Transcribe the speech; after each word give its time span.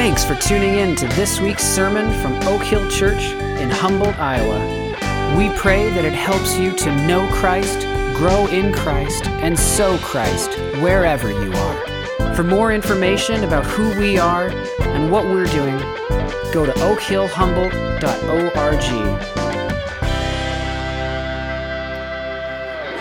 Thanks 0.00 0.24
for 0.24 0.34
tuning 0.34 0.76
in 0.76 0.96
to 0.96 1.06
this 1.08 1.40
week's 1.40 1.62
sermon 1.62 2.10
from 2.22 2.32
Oak 2.48 2.62
Hill 2.62 2.88
Church 2.88 3.22
in 3.60 3.68
Humboldt, 3.68 4.18
Iowa. 4.18 5.36
We 5.36 5.50
pray 5.50 5.90
that 5.90 6.06
it 6.06 6.14
helps 6.14 6.56
you 6.56 6.74
to 6.74 7.06
know 7.06 7.28
Christ, 7.30 7.80
grow 8.16 8.46
in 8.46 8.72
Christ, 8.72 9.26
and 9.26 9.58
sow 9.58 9.98
Christ 9.98 10.54
wherever 10.80 11.30
you 11.30 11.52
are. 11.52 12.34
For 12.34 12.42
more 12.42 12.72
information 12.72 13.44
about 13.44 13.66
who 13.66 13.90
we 14.00 14.16
are 14.16 14.48
and 14.48 15.12
what 15.12 15.26
we're 15.26 15.44
doing, 15.44 15.76
go 16.50 16.64
to 16.64 16.72
oakhillhumboldt.org. 16.72 19.39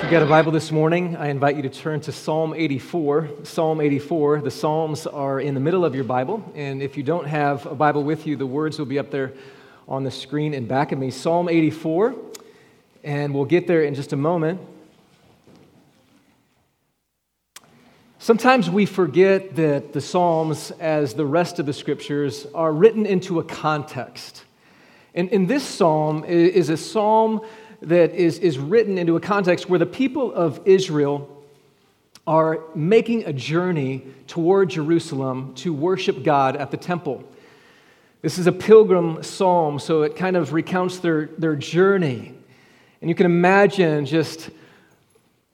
You've 0.10 0.22
got 0.22 0.26
a 0.26 0.26
Bible 0.26 0.52
this 0.52 0.72
morning, 0.72 1.16
I 1.18 1.28
invite 1.28 1.56
you 1.56 1.62
to 1.62 1.70
turn 1.70 2.02
to 2.02 2.12
Psalm 2.12 2.56
84. 2.56 3.30
Psalm 3.44 3.80
84, 3.80 4.42
the 4.42 4.50
Psalms 4.50 5.06
are 5.06 5.40
in 5.40 5.54
the 5.54 5.60
middle 5.60 5.86
of 5.86 5.94
your 5.94 6.04
Bible, 6.04 6.52
and 6.56 6.82
if 6.82 6.98
you 6.98 7.04
don't 7.04 7.28
have 7.28 7.68
a 7.68 7.76
Bible 7.76 8.04
with 8.04 8.26
you, 8.26 8.36
the 8.36 8.48
words 8.48 8.80
will 8.80 8.88
be 8.88 8.98
up 8.98 9.12
there 9.12 9.34
on 9.88 10.04
the 10.04 10.10
screen 10.10 10.56
in 10.56 10.66
back 10.66 10.92
of 10.92 10.98
me. 10.98 11.12
Psalm 11.12 11.48
84, 11.48 12.16
and 13.04 13.36
we'll 13.36 13.46
get 13.46 13.68
there 13.68 13.84
in 13.84 13.94
just 13.94 14.12
a 14.12 14.16
moment. 14.16 14.60
Sometimes 18.18 18.68
we 18.68 18.88
forget 18.88 19.56
that 19.58 19.94
the 19.94 20.02
Psalms, 20.02 20.72
as 20.80 21.14
the 21.14 21.26
rest 21.28 21.60
of 21.60 21.68
the 21.68 21.74
scriptures, 21.74 22.48
are 22.56 22.74
written 22.74 23.06
into 23.06 23.38
a 23.38 23.44
context. 23.44 24.44
And, 25.14 25.32
and 25.32 25.48
this 25.48 25.64
psalm 25.64 26.24
is 26.24 26.70
a 26.70 26.78
psalm 26.78 27.42
that 27.82 28.14
is, 28.14 28.40
is 28.40 28.58
written 28.58 28.98
into 28.98 29.16
a 29.16 29.20
context 29.20 29.70
where 29.70 29.80
the 29.80 29.86
people 29.86 30.34
of 30.34 30.62
Israel 30.66 31.44
are 32.28 32.60
making 32.76 33.26
a 33.26 33.34
journey 33.34 34.06
toward 34.28 34.70
Jerusalem 34.70 35.54
to 35.56 35.74
worship 35.74 36.24
God 36.24 36.56
at 36.56 36.72
the 36.72 36.78
temple. 36.78 37.24
This 38.22 38.38
is 38.38 38.48
a 38.48 38.52
pilgrim 38.52 39.24
psalm, 39.24 39.80
so 39.80 40.04
it 40.04 40.16
kind 40.16 40.36
of 40.36 40.54
recounts 40.54 41.00
their, 41.00 41.28
their 41.38 41.56
journey. 41.56 42.34
And 43.02 43.10
you 43.10 43.16
can 43.16 43.26
imagine 43.26 44.06
just 44.06 44.50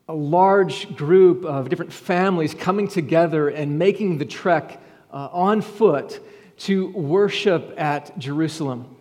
a 0.07 0.13
large 0.13 0.95
group 0.95 1.45
of 1.45 1.69
different 1.69 1.93
families 1.93 2.53
coming 2.53 2.87
together 2.87 3.49
and 3.49 3.79
making 3.79 4.17
the 4.17 4.25
trek 4.25 4.81
uh, 5.11 5.29
on 5.31 5.61
foot 5.61 6.19
to 6.57 6.87
worship 6.87 7.73
at 7.77 8.17
Jerusalem. 8.17 8.95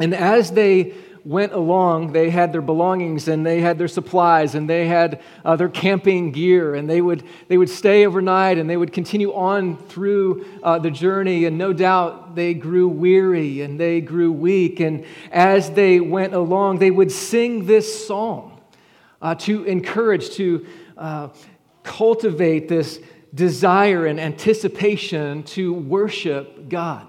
And 0.00 0.14
as 0.14 0.52
they 0.52 0.94
went 1.24 1.52
along, 1.52 2.12
they 2.12 2.30
had 2.30 2.52
their 2.52 2.62
belongings 2.62 3.28
and 3.28 3.44
they 3.44 3.60
had 3.60 3.78
their 3.78 3.88
supplies 3.88 4.54
and 4.54 4.68
they 4.68 4.86
had 4.86 5.20
uh, 5.44 5.56
their 5.56 5.68
camping 5.68 6.32
gear 6.32 6.74
and 6.74 6.88
they 6.88 7.00
would, 7.00 7.22
they 7.48 7.58
would 7.58 7.70
stay 7.70 8.06
overnight 8.06 8.58
and 8.58 8.68
they 8.68 8.76
would 8.76 8.92
continue 8.92 9.32
on 9.34 9.76
through 9.76 10.46
uh, 10.62 10.78
the 10.78 10.90
journey. 10.90 11.44
And 11.44 11.58
no 11.58 11.72
doubt 11.72 12.34
they 12.34 12.54
grew 12.54 12.88
weary 12.88 13.62
and 13.62 13.78
they 13.78 14.00
grew 14.00 14.32
weak. 14.32 14.80
And 14.80 15.04
as 15.30 15.70
they 15.70 16.00
went 16.00 16.34
along, 16.34 16.78
they 16.78 16.90
would 16.90 17.12
sing 17.12 17.66
this 17.66 18.06
song 18.06 18.60
uh, 19.20 19.34
to 19.36 19.64
encourage, 19.64 20.30
to 20.30 20.66
uh, 20.96 21.28
cultivate 21.82 22.68
this 22.68 23.00
desire 23.34 24.06
and 24.06 24.18
anticipation 24.18 25.42
to 25.44 25.72
worship 25.72 26.68
God. 26.68 27.06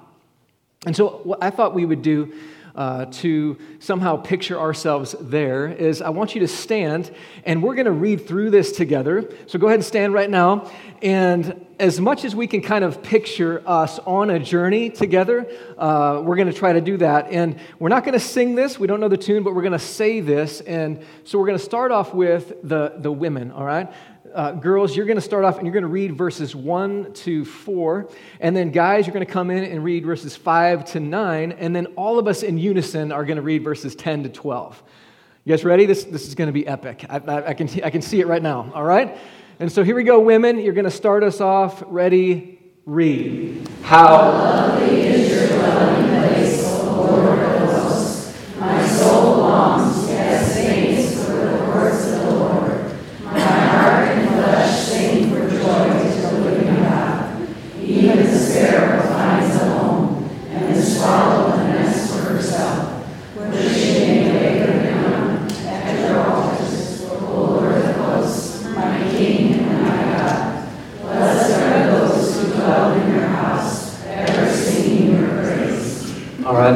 And 0.85 0.95
so, 0.95 1.21
what 1.23 1.43
I 1.43 1.49
thought 1.49 1.73
we 1.73 1.85
would 1.85 2.01
do 2.01 2.33
uh, 2.79 3.05
to 3.07 3.57
somehow 3.79 4.15
picture 4.15 4.57
ourselves 4.57 5.13
there 5.19 5.67
is 5.67 6.01
I 6.01 6.09
want 6.11 6.33
you 6.33 6.39
to 6.39 6.47
stand 6.47 7.13
and 7.43 7.61
we're 7.61 7.75
going 7.75 7.87
to 7.87 7.91
read 7.91 8.25
through 8.25 8.51
this 8.51 8.71
together. 8.71 9.29
So 9.47 9.59
go 9.59 9.67
ahead 9.67 9.79
and 9.79 9.85
stand 9.85 10.13
right 10.13 10.29
now. 10.29 10.71
And 11.01 11.65
as 11.77 11.99
much 11.99 12.23
as 12.23 12.33
we 12.33 12.47
can 12.47 12.61
kind 12.61 12.85
of 12.85 13.03
picture 13.03 13.61
us 13.67 13.99
on 13.99 14.29
a 14.29 14.39
journey 14.39 14.89
together, 14.89 15.45
uh, 15.77 16.21
we're 16.23 16.37
going 16.37 16.47
to 16.47 16.53
try 16.53 16.71
to 16.71 16.79
do 16.79 16.95
that. 16.97 17.29
And 17.31 17.59
we're 17.79 17.89
not 17.89 18.05
going 18.05 18.13
to 18.13 18.19
sing 18.19 18.55
this, 18.55 18.79
we 18.79 18.87
don't 18.87 19.01
know 19.01 19.09
the 19.09 19.17
tune, 19.17 19.43
but 19.43 19.55
we're 19.55 19.61
going 19.61 19.73
to 19.73 19.79
say 19.79 20.21
this. 20.21 20.61
And 20.61 21.03
so 21.25 21.37
we're 21.37 21.47
going 21.47 21.57
to 21.57 21.63
start 21.63 21.91
off 21.91 22.13
with 22.13 22.53
the, 22.63 22.93
the 22.95 23.11
women, 23.11 23.51
all 23.51 23.65
right? 23.65 23.91
Uh, 24.33 24.51
girls, 24.51 24.95
you're 24.95 25.05
going 25.05 25.17
to 25.17 25.21
start 25.21 25.45
off 25.45 25.57
and 25.57 25.65
you're 25.65 25.73
going 25.73 25.83
to 25.83 25.87
read 25.87 26.15
verses 26.15 26.55
1 26.55 27.13
to 27.13 27.45
4. 27.45 28.09
And 28.39 28.55
then, 28.55 28.71
guys, 28.71 29.05
you're 29.05 29.13
going 29.13 29.25
to 29.25 29.31
come 29.31 29.51
in 29.51 29.63
and 29.63 29.83
read 29.83 30.05
verses 30.05 30.35
5 30.35 30.85
to 30.91 30.99
9. 30.99 31.51
And 31.53 31.75
then, 31.75 31.87
all 31.95 32.19
of 32.19 32.27
us 32.27 32.43
in 32.43 32.57
unison 32.57 33.11
are 33.11 33.25
going 33.25 33.37
to 33.37 33.41
read 33.41 33.63
verses 33.63 33.95
10 33.95 34.23
to 34.23 34.29
12. 34.29 34.83
You 35.45 35.53
guys 35.53 35.63
ready? 35.63 35.85
This, 35.85 36.03
this 36.03 36.27
is 36.27 36.35
going 36.35 36.47
to 36.47 36.53
be 36.53 36.67
epic. 36.67 37.05
I, 37.09 37.17
I, 37.17 37.47
I, 37.49 37.53
can, 37.53 37.69
I 37.83 37.89
can 37.89 38.01
see 38.01 38.19
it 38.19 38.27
right 38.27 38.41
now, 38.41 38.71
all 38.73 38.83
right? 38.83 39.17
And 39.59 39.71
so, 39.71 39.83
here 39.83 39.95
we 39.95 40.03
go, 40.03 40.19
women. 40.19 40.59
You're 40.59 40.73
going 40.73 40.85
to 40.85 40.91
start 40.91 41.23
us 41.23 41.41
off. 41.41 41.83
Ready? 41.87 42.59
Read. 42.85 43.67
How 43.83 44.31
lovely 44.31 45.01
is 45.01 45.29
your 45.29 45.47
dwelling 45.47 46.07
place, 46.07 46.63
O 46.65 46.93
Lord 46.93 47.39
of 47.39 47.69
hosts. 47.69 48.59
My 48.59 48.87
soul 48.87 49.37
longs 49.37 49.99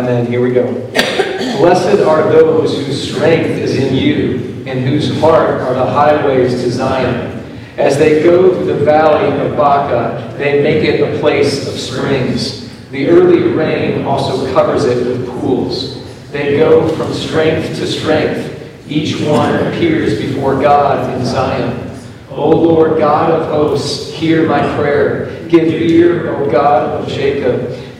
then 0.01 0.25
here 0.25 0.41
we 0.41 0.53
go. 0.53 0.71
Blessed 1.57 2.01
are 2.01 2.31
those 2.31 2.75
whose 2.75 3.11
strength 3.11 3.49
is 3.49 3.77
in 3.77 3.95
you, 3.95 4.63
and 4.65 4.87
whose 4.87 5.19
heart 5.19 5.61
are 5.61 5.73
the 5.73 5.85
highways 5.85 6.51
to 6.63 6.71
Zion. 6.71 7.39
As 7.77 7.97
they 7.97 8.23
go 8.23 8.53
through 8.53 8.65
the 8.65 8.85
valley 8.85 9.35
of 9.45 9.57
Baca, 9.57 10.35
they 10.37 10.61
make 10.61 10.83
it 10.83 11.01
a 11.01 11.19
place 11.19 11.67
of 11.67 11.79
springs. 11.79 12.69
The 12.91 13.09
early 13.09 13.53
rain 13.53 14.05
also 14.05 14.51
covers 14.53 14.85
it 14.85 15.05
with 15.05 15.27
pools. 15.27 16.03
They 16.31 16.57
go 16.57 16.87
from 16.95 17.13
strength 17.13 17.77
to 17.79 17.87
strength. 17.87 18.51
Each 18.87 19.19
one 19.21 19.55
appears 19.67 20.19
before 20.19 20.61
God 20.61 21.13
in 21.15 21.25
Zion. 21.25 21.89
O 22.29 22.49
Lord 22.49 22.97
God 22.97 23.31
of 23.31 23.47
hosts, 23.47 24.11
hear 24.11 24.47
my 24.47 24.59
prayer. 24.75 25.47
Give 25.49 25.71
ear, 25.71 26.35
O 26.35 26.49
God 26.49 27.01
of 27.01 27.07
Jacob. 27.07 27.69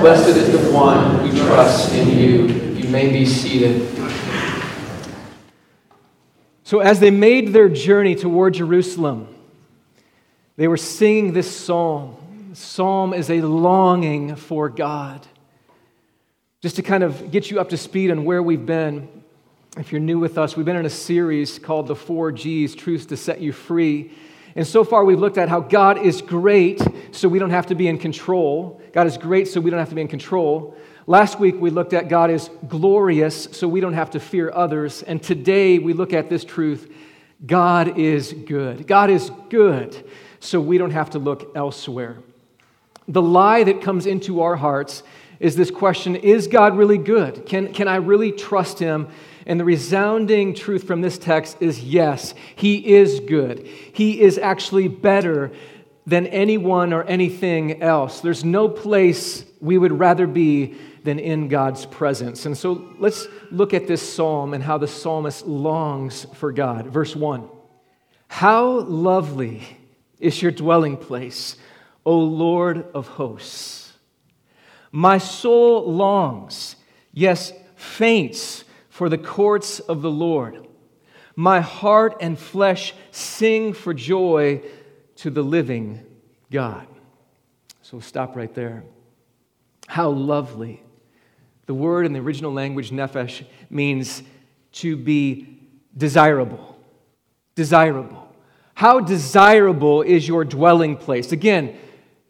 Blessed 0.00 0.28
is 0.28 0.50
the 0.50 0.72
one 0.72 1.18
who 1.18 1.36
trusts 1.44 1.92
in 1.92 2.08
you. 2.08 2.46
You 2.46 2.88
may 2.88 3.12
be 3.12 3.26
seated. 3.26 3.86
So, 6.62 6.78
as 6.80 7.00
they 7.00 7.10
made 7.10 7.48
their 7.48 7.68
journey 7.68 8.14
toward 8.14 8.54
Jerusalem, 8.54 9.28
they 10.56 10.68
were 10.68 10.78
singing 10.78 11.34
this 11.34 11.54
psalm. 11.54 12.16
psalm 12.54 13.12
is 13.12 13.28
a 13.28 13.42
longing 13.42 14.36
for 14.36 14.70
God. 14.70 15.26
Just 16.62 16.76
to 16.76 16.82
kind 16.82 17.04
of 17.04 17.30
get 17.30 17.50
you 17.50 17.60
up 17.60 17.68
to 17.68 17.76
speed 17.76 18.10
on 18.10 18.24
where 18.24 18.42
we've 18.42 18.64
been, 18.64 19.06
if 19.76 19.92
you're 19.92 20.00
new 20.00 20.18
with 20.18 20.38
us, 20.38 20.56
we've 20.56 20.64
been 20.64 20.76
in 20.76 20.86
a 20.86 20.90
series 20.90 21.58
called 21.58 21.88
The 21.88 21.94
Four 21.94 22.32
G's 22.32 22.74
Truths 22.74 23.04
to 23.06 23.18
Set 23.18 23.42
You 23.42 23.52
Free. 23.52 24.12
And 24.56 24.66
so 24.66 24.82
far, 24.82 25.04
we've 25.04 25.20
looked 25.20 25.36
at 25.36 25.50
how 25.50 25.60
God 25.60 25.98
is 25.98 26.22
great, 26.22 26.80
so 27.12 27.28
we 27.28 27.38
don't 27.38 27.50
have 27.50 27.66
to 27.66 27.74
be 27.74 27.86
in 27.86 27.98
control. 27.98 28.79
God 28.92 29.06
is 29.06 29.16
great, 29.16 29.46
so 29.48 29.60
we 29.60 29.70
don't 29.70 29.78
have 29.78 29.88
to 29.90 29.94
be 29.94 30.00
in 30.00 30.08
control. 30.08 30.76
Last 31.06 31.38
week, 31.38 31.56
we 31.60 31.70
looked 31.70 31.92
at 31.92 32.08
God 32.08 32.30
is 32.30 32.50
glorious, 32.68 33.48
so 33.52 33.68
we 33.68 33.80
don't 33.80 33.94
have 33.94 34.10
to 34.10 34.20
fear 34.20 34.50
others. 34.52 35.02
And 35.02 35.22
today, 35.22 35.78
we 35.78 35.92
look 35.92 36.12
at 36.12 36.28
this 36.28 36.44
truth 36.44 36.92
God 37.46 37.98
is 37.98 38.32
good. 38.32 38.86
God 38.86 39.08
is 39.08 39.30
good, 39.48 40.04
so 40.40 40.60
we 40.60 40.76
don't 40.76 40.90
have 40.90 41.10
to 41.10 41.18
look 41.18 41.52
elsewhere. 41.56 42.18
The 43.08 43.22
lie 43.22 43.64
that 43.64 43.80
comes 43.80 44.06
into 44.06 44.42
our 44.42 44.56
hearts 44.56 45.02
is 45.38 45.56
this 45.56 45.70
question 45.70 46.16
Is 46.16 46.46
God 46.46 46.76
really 46.76 46.98
good? 46.98 47.46
Can, 47.46 47.72
can 47.72 47.88
I 47.88 47.96
really 47.96 48.32
trust 48.32 48.78
Him? 48.78 49.08
And 49.46 49.58
the 49.58 49.64
resounding 49.64 50.54
truth 50.54 50.84
from 50.84 51.00
this 51.00 51.16
text 51.16 51.56
is 51.60 51.82
yes, 51.82 52.34
He 52.56 52.94
is 52.94 53.20
good. 53.20 53.66
He 53.66 54.20
is 54.20 54.36
actually 54.36 54.88
better 54.88 55.50
than 56.10 56.26
anyone 56.26 56.92
or 56.92 57.04
anything 57.04 57.80
else. 57.82 58.20
There's 58.20 58.44
no 58.44 58.68
place 58.68 59.44
We 59.60 59.78
would 59.78 59.92
rather 59.92 60.26
be 60.26 60.74
than 61.04 61.18
in 61.18 61.48
God's 61.48 61.86
presence. 61.86 62.46
And 62.46 62.56
so 62.58 62.94
let's 62.98 63.28
look 63.50 63.74
at 63.74 63.86
this 63.86 64.02
psalm 64.02 64.52
and 64.52 64.64
how 64.64 64.78
the 64.78 64.88
psalmist 64.88 65.46
longs 65.46 66.26
for 66.34 66.50
God. 66.50 66.88
Verse 66.88 67.14
1 67.14 67.48
How 68.26 68.80
lovely 68.80 69.62
is 70.18 70.42
your 70.42 70.50
dwelling 70.50 70.96
place, 70.96 71.56
O 72.04 72.18
Lord 72.18 72.86
of 72.92 73.06
hosts! 73.06 73.92
My 74.90 75.18
soul 75.18 75.92
longs, 75.92 76.74
yes, 77.12 77.52
faints 77.76 78.64
for 78.88 79.08
the 79.08 79.18
courts 79.18 79.78
of 79.78 80.02
the 80.02 80.10
Lord. 80.10 80.66
My 81.36 81.60
heart 81.60 82.16
and 82.20 82.36
flesh 82.36 82.94
sing 83.12 83.72
for 83.72 83.94
joy 83.94 84.62
to 85.20 85.30
the 85.30 85.42
living 85.42 86.00
God. 86.50 86.86
So 87.82 87.98
we'll 87.98 88.02
stop 88.02 88.36
right 88.36 88.52
there. 88.54 88.84
How 89.86 90.10
lovely. 90.10 90.82
The 91.66 91.74
word 91.74 92.06
in 92.06 92.12
the 92.12 92.20
original 92.20 92.52
language, 92.52 92.90
nephesh, 92.90 93.44
means 93.68 94.22
to 94.72 94.96
be 94.96 95.58
desirable. 95.96 96.78
Desirable. 97.54 98.34
How 98.74 99.00
desirable 99.00 100.02
is 100.02 100.26
your 100.26 100.44
dwelling 100.44 100.96
place? 100.96 101.32
Again, 101.32 101.76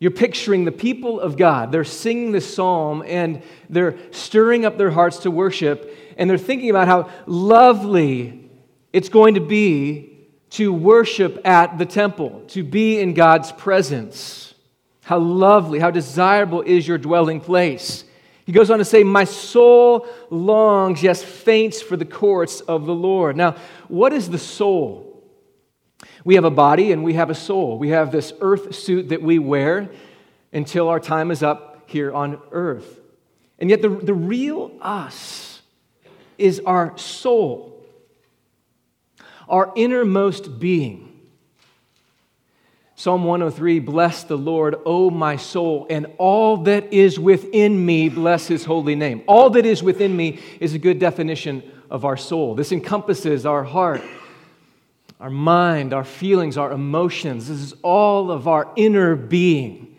you're 0.00 0.10
picturing 0.10 0.64
the 0.64 0.72
people 0.72 1.20
of 1.20 1.36
God. 1.36 1.70
They're 1.70 1.84
singing 1.84 2.32
the 2.32 2.40
psalm 2.40 3.04
and 3.06 3.42
they're 3.68 3.98
stirring 4.10 4.64
up 4.64 4.78
their 4.78 4.90
hearts 4.90 5.18
to 5.18 5.30
worship, 5.30 5.96
and 6.16 6.28
they're 6.28 6.38
thinking 6.38 6.70
about 6.70 6.88
how 6.88 7.10
lovely 7.26 8.50
it's 8.92 9.08
going 9.08 9.34
to 9.34 9.40
be 9.40 10.09
to 10.50 10.72
worship 10.72 11.40
at 11.46 11.78
the 11.78 11.86
temple, 11.86 12.42
to 12.48 12.64
be 12.64 12.98
in 12.98 13.14
God's 13.14 13.52
presence. 13.52 14.54
How 15.02 15.18
lovely, 15.18 15.78
how 15.78 15.90
desirable 15.90 16.62
is 16.62 16.86
your 16.86 16.98
dwelling 16.98 17.40
place. 17.40 18.04
He 18.46 18.52
goes 18.52 18.70
on 18.70 18.78
to 18.78 18.84
say, 18.84 19.04
My 19.04 19.24
soul 19.24 20.08
longs, 20.28 21.02
yes, 21.02 21.22
faints 21.22 21.80
for 21.80 21.96
the 21.96 22.04
courts 22.04 22.60
of 22.62 22.84
the 22.84 22.94
Lord. 22.94 23.36
Now, 23.36 23.56
what 23.86 24.12
is 24.12 24.28
the 24.28 24.38
soul? 24.38 25.06
We 26.24 26.34
have 26.34 26.44
a 26.44 26.50
body 26.50 26.92
and 26.92 27.04
we 27.04 27.14
have 27.14 27.30
a 27.30 27.34
soul. 27.34 27.78
We 27.78 27.90
have 27.90 28.10
this 28.10 28.32
earth 28.40 28.74
suit 28.74 29.10
that 29.10 29.22
we 29.22 29.38
wear 29.38 29.88
until 30.52 30.88
our 30.88 31.00
time 31.00 31.30
is 31.30 31.42
up 31.42 31.84
here 31.86 32.12
on 32.12 32.40
earth. 32.50 33.00
And 33.58 33.70
yet, 33.70 33.82
the, 33.82 33.88
the 33.88 34.14
real 34.14 34.72
us 34.80 35.62
is 36.38 36.60
our 36.66 36.96
soul, 36.98 37.69
our 39.50 39.72
innermost 39.74 40.58
being. 40.58 41.08
Psalm 42.94 43.24
103 43.24 43.80
Bless 43.80 44.24
the 44.24 44.38
Lord, 44.38 44.76
O 44.86 45.10
my 45.10 45.36
soul, 45.36 45.86
and 45.90 46.06
all 46.18 46.58
that 46.58 46.92
is 46.92 47.18
within 47.18 47.84
me, 47.84 48.08
bless 48.08 48.46
his 48.46 48.64
holy 48.64 48.94
name. 48.94 49.22
All 49.26 49.50
that 49.50 49.66
is 49.66 49.82
within 49.82 50.16
me 50.16 50.38
is 50.60 50.74
a 50.74 50.78
good 50.78 50.98
definition 50.98 51.62
of 51.90 52.04
our 52.04 52.16
soul. 52.16 52.54
This 52.54 52.72
encompasses 52.72 53.44
our 53.44 53.64
heart, 53.64 54.02
our 55.18 55.30
mind, 55.30 55.92
our 55.92 56.04
feelings, 56.04 56.56
our 56.56 56.72
emotions. 56.72 57.48
This 57.48 57.58
is 57.58 57.74
all 57.82 58.30
of 58.30 58.46
our 58.46 58.70
inner 58.76 59.16
being. 59.16 59.96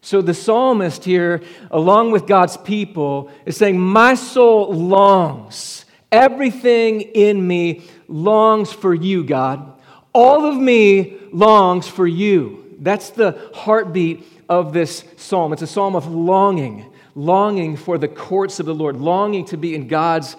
So 0.00 0.22
the 0.22 0.32
psalmist 0.34 1.04
here, 1.04 1.42
along 1.70 2.12
with 2.12 2.26
God's 2.26 2.56
people, 2.56 3.30
is 3.44 3.56
saying, 3.56 3.78
My 3.78 4.14
soul 4.14 4.72
longs. 4.72 5.84
Everything 6.10 7.02
in 7.02 7.46
me 7.46 7.82
longs 8.08 8.72
for 8.72 8.94
you, 8.94 9.22
God. 9.22 9.80
All 10.12 10.46
of 10.46 10.56
me 10.56 11.18
longs 11.32 11.86
for 11.86 12.06
you. 12.06 12.76
That's 12.80 13.10
the 13.10 13.50
heartbeat 13.54 14.24
of 14.48 14.72
this 14.72 15.04
psalm. 15.16 15.52
It's 15.52 15.62
a 15.62 15.66
psalm 15.66 15.94
of 15.94 16.06
longing, 16.06 16.90
longing 17.14 17.76
for 17.76 17.98
the 17.98 18.08
courts 18.08 18.60
of 18.60 18.66
the 18.66 18.74
Lord, 18.74 18.96
longing 18.96 19.44
to 19.46 19.56
be 19.56 19.74
in 19.74 19.88
God's 19.88 20.36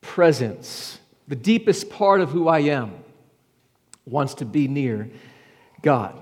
presence. 0.00 0.98
The 1.28 1.36
deepest 1.36 1.90
part 1.90 2.20
of 2.20 2.30
who 2.30 2.48
I 2.48 2.60
am 2.60 2.92
wants 4.04 4.34
to 4.34 4.44
be 4.44 4.66
near 4.66 5.08
God, 5.82 6.20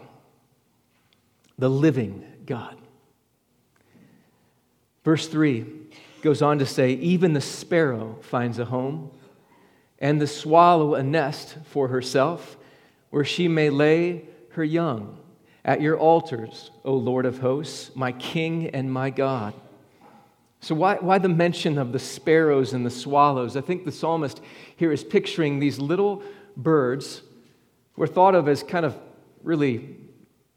the 1.57 1.71
living 1.71 2.25
God. 2.45 2.77
Verse 5.05 5.27
3 5.27 5.65
goes 6.21 6.43
on 6.43 6.59
to 6.59 6.67
say, 6.67 6.93
Even 6.93 7.33
the 7.33 7.41
sparrow 7.41 8.19
finds 8.21 8.59
a 8.59 8.67
home, 8.67 9.11
and 9.99 10.21
the 10.21 10.27
swallow 10.27 10.95
a 10.95 11.03
nest 11.03 11.57
for 11.65 11.89
herself 11.89 12.57
where 13.11 13.25
she 13.25 13.49
may 13.49 13.71
lay 13.71 14.25
her 14.51 14.65
young 14.65 15.19
at 15.65 15.81
your 15.81 15.99
altars, 15.99 16.71
O 16.85 16.95
Lord 16.95 17.27
of 17.27 17.39
hosts, 17.39 17.91
my 17.95 18.13
King 18.13 18.69
and 18.69 18.93
my 18.93 19.11
God. 19.11 19.55
So, 20.61 20.75
why, 20.75 20.97
why 20.97 21.19
the 21.19 21.29
mention 21.29 21.79
of 21.79 21.93
the 21.93 21.99
sparrows 21.99 22.73
and 22.73 22.85
the 22.85 22.91
swallows? 22.91 23.57
I 23.57 23.61
think 23.61 23.85
the 23.85 23.93
psalmist 23.93 24.41
here 24.77 24.93
is 24.93 25.05
picturing 25.05 25.59
these 25.59 25.79
little 25.79 26.23
birds 26.57 27.23
who 27.93 28.03
are 28.03 28.09
thought 28.09 28.35
of 28.35 28.49
as 28.49 28.63
kind 28.63 28.85
of 28.85 28.97
really 29.43 29.97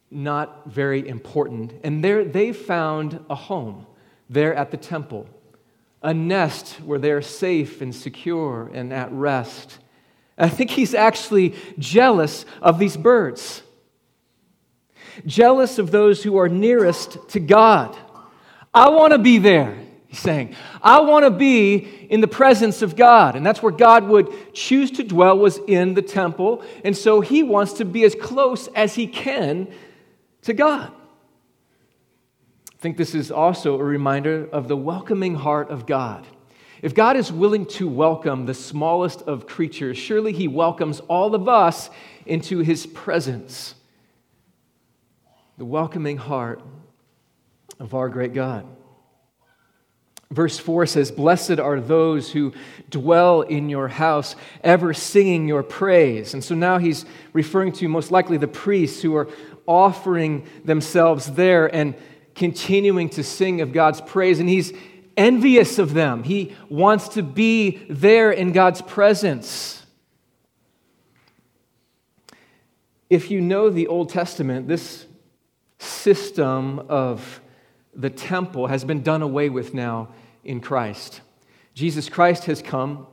not 0.10 0.70
very 0.70 1.08
important. 1.08 1.74
And 1.84 2.04
there 2.04 2.26
they 2.26 2.52
found 2.52 3.24
a 3.30 3.36
home 3.36 3.86
there 4.30 4.56
at 4.56 4.72
the 4.72 4.78
temple, 4.78 5.28
a 6.02 6.14
nest 6.14 6.80
where 6.82 7.00
they're 7.00 7.22
safe 7.22 7.82
and 7.82 7.94
secure 7.94 8.70
and 8.74 8.92
at 8.92 9.12
rest. 9.12 9.78
I 10.38 10.50
think 10.50 10.72
he's 10.72 10.96
actually 10.96 11.56
jealous 11.78 12.46
of 12.62 12.80
these 12.80 12.98
birds, 12.98 13.62
jealous 15.26 15.78
of 15.78 15.92
those 15.92 16.24
who 16.24 16.38
are 16.38 16.50
nearest 16.50 17.30
to 17.30 17.40
God. 17.40 17.96
I 18.74 18.90
want 18.90 19.14
to 19.14 19.20
be 19.20 19.38
there, 19.38 19.78
he's 20.08 20.20
saying. 20.20 20.56
I 20.82 21.02
want 21.02 21.26
to 21.26 21.30
be 21.30 21.76
in 22.10 22.22
the 22.22 22.28
presence 22.28 22.82
of 22.82 22.96
God. 22.96 23.36
And 23.36 23.46
that's 23.46 23.62
where 23.62 23.72
God 23.72 24.06
would 24.06 24.54
choose 24.54 24.90
to 24.92 25.04
dwell, 25.04 25.38
was 25.38 25.60
in 25.68 25.94
the 25.94 26.02
temple. 26.02 26.64
And 26.84 26.98
so 26.98 27.22
he 27.22 27.44
wants 27.44 27.74
to 27.74 27.86
be 27.86 28.04
as 28.04 28.16
close 28.16 28.68
as 28.70 28.96
he 28.96 29.06
can 29.06 29.68
to 30.44 30.54
God. 30.54 30.92
I 32.82 32.84
think 32.84 32.98
this 32.98 33.14
is 33.14 33.30
also 33.30 33.80
a 33.80 33.84
reminder 33.84 34.50
of 34.52 34.68
the 34.68 34.76
welcoming 34.76 35.36
heart 35.36 35.70
of 35.70 35.86
God. 35.86 36.26
If 36.82 36.96
God 36.96 37.16
is 37.16 37.32
willing 37.32 37.68
to 37.68 37.88
welcome 37.88 38.48
the 38.48 38.56
smallest 38.56 39.22
of 39.22 39.46
creatures, 39.46 40.00
surely 40.00 40.34
He 40.34 40.48
welcomes 40.48 41.00
all 41.02 41.36
of 41.36 41.48
us 41.48 41.92
into 42.26 42.58
His 42.58 42.88
presence. 42.88 43.76
The 45.60 45.66
welcoming 45.66 46.18
heart 46.18 46.64
of 47.80 47.94
our 47.94 48.10
great 48.10 48.34
God. 48.34 48.66
Verse 50.32 50.58
4 50.58 50.88
says, 50.88 51.12
Blessed 51.12 51.60
are 51.60 51.80
those 51.80 52.32
who 52.32 52.52
dwell 52.90 53.42
in 53.42 53.70
your 53.70 53.90
house, 53.90 54.36
ever 54.64 54.92
singing 54.96 55.48
your 55.48 55.62
praise. 55.62 56.34
And 56.34 56.44
so 56.44 56.56
now 56.56 56.80
he's 56.80 57.06
referring 57.32 57.74
to 57.74 57.88
most 57.88 58.10
likely 58.10 58.38
the 58.38 58.48
priests 58.48 59.04
who 59.04 59.16
are 59.16 59.30
offering 59.68 60.48
themselves 60.66 61.28
there 61.34 61.68
and 61.76 61.94
continuing 62.36 63.10
to 63.10 63.24
sing 63.24 63.62
of 63.62 63.74
God's 63.74 64.02
praise. 64.02 64.40
And 64.40 64.50
he's 64.50 64.74
envious 65.18 65.80
of 65.80 65.94
them. 65.94 66.24
He 66.24 66.56
wants 66.70 67.10
to 67.10 67.24
be 67.24 67.86
there 67.90 68.32
in 68.32 68.52
God's 68.52 68.82
presence. 68.82 69.86
If 73.10 73.30
you 73.30 73.42
know 73.42 73.70
the 73.70 73.88
Old 73.88 74.10
Testament, 74.10 74.68
this 74.68 75.06
system 75.80 76.80
of 76.88 77.42
the 77.94 78.10
temple 78.10 78.68
has 78.68 78.86
been 78.86 79.04
done 79.04 79.22
away 79.22 79.50
with 79.50 79.74
now 79.74 80.10
in 80.44 80.62
Christ. 80.62 81.22
Jesus 81.74 82.08
Christ 82.08 82.46
has 82.46 82.62
come 82.62 83.08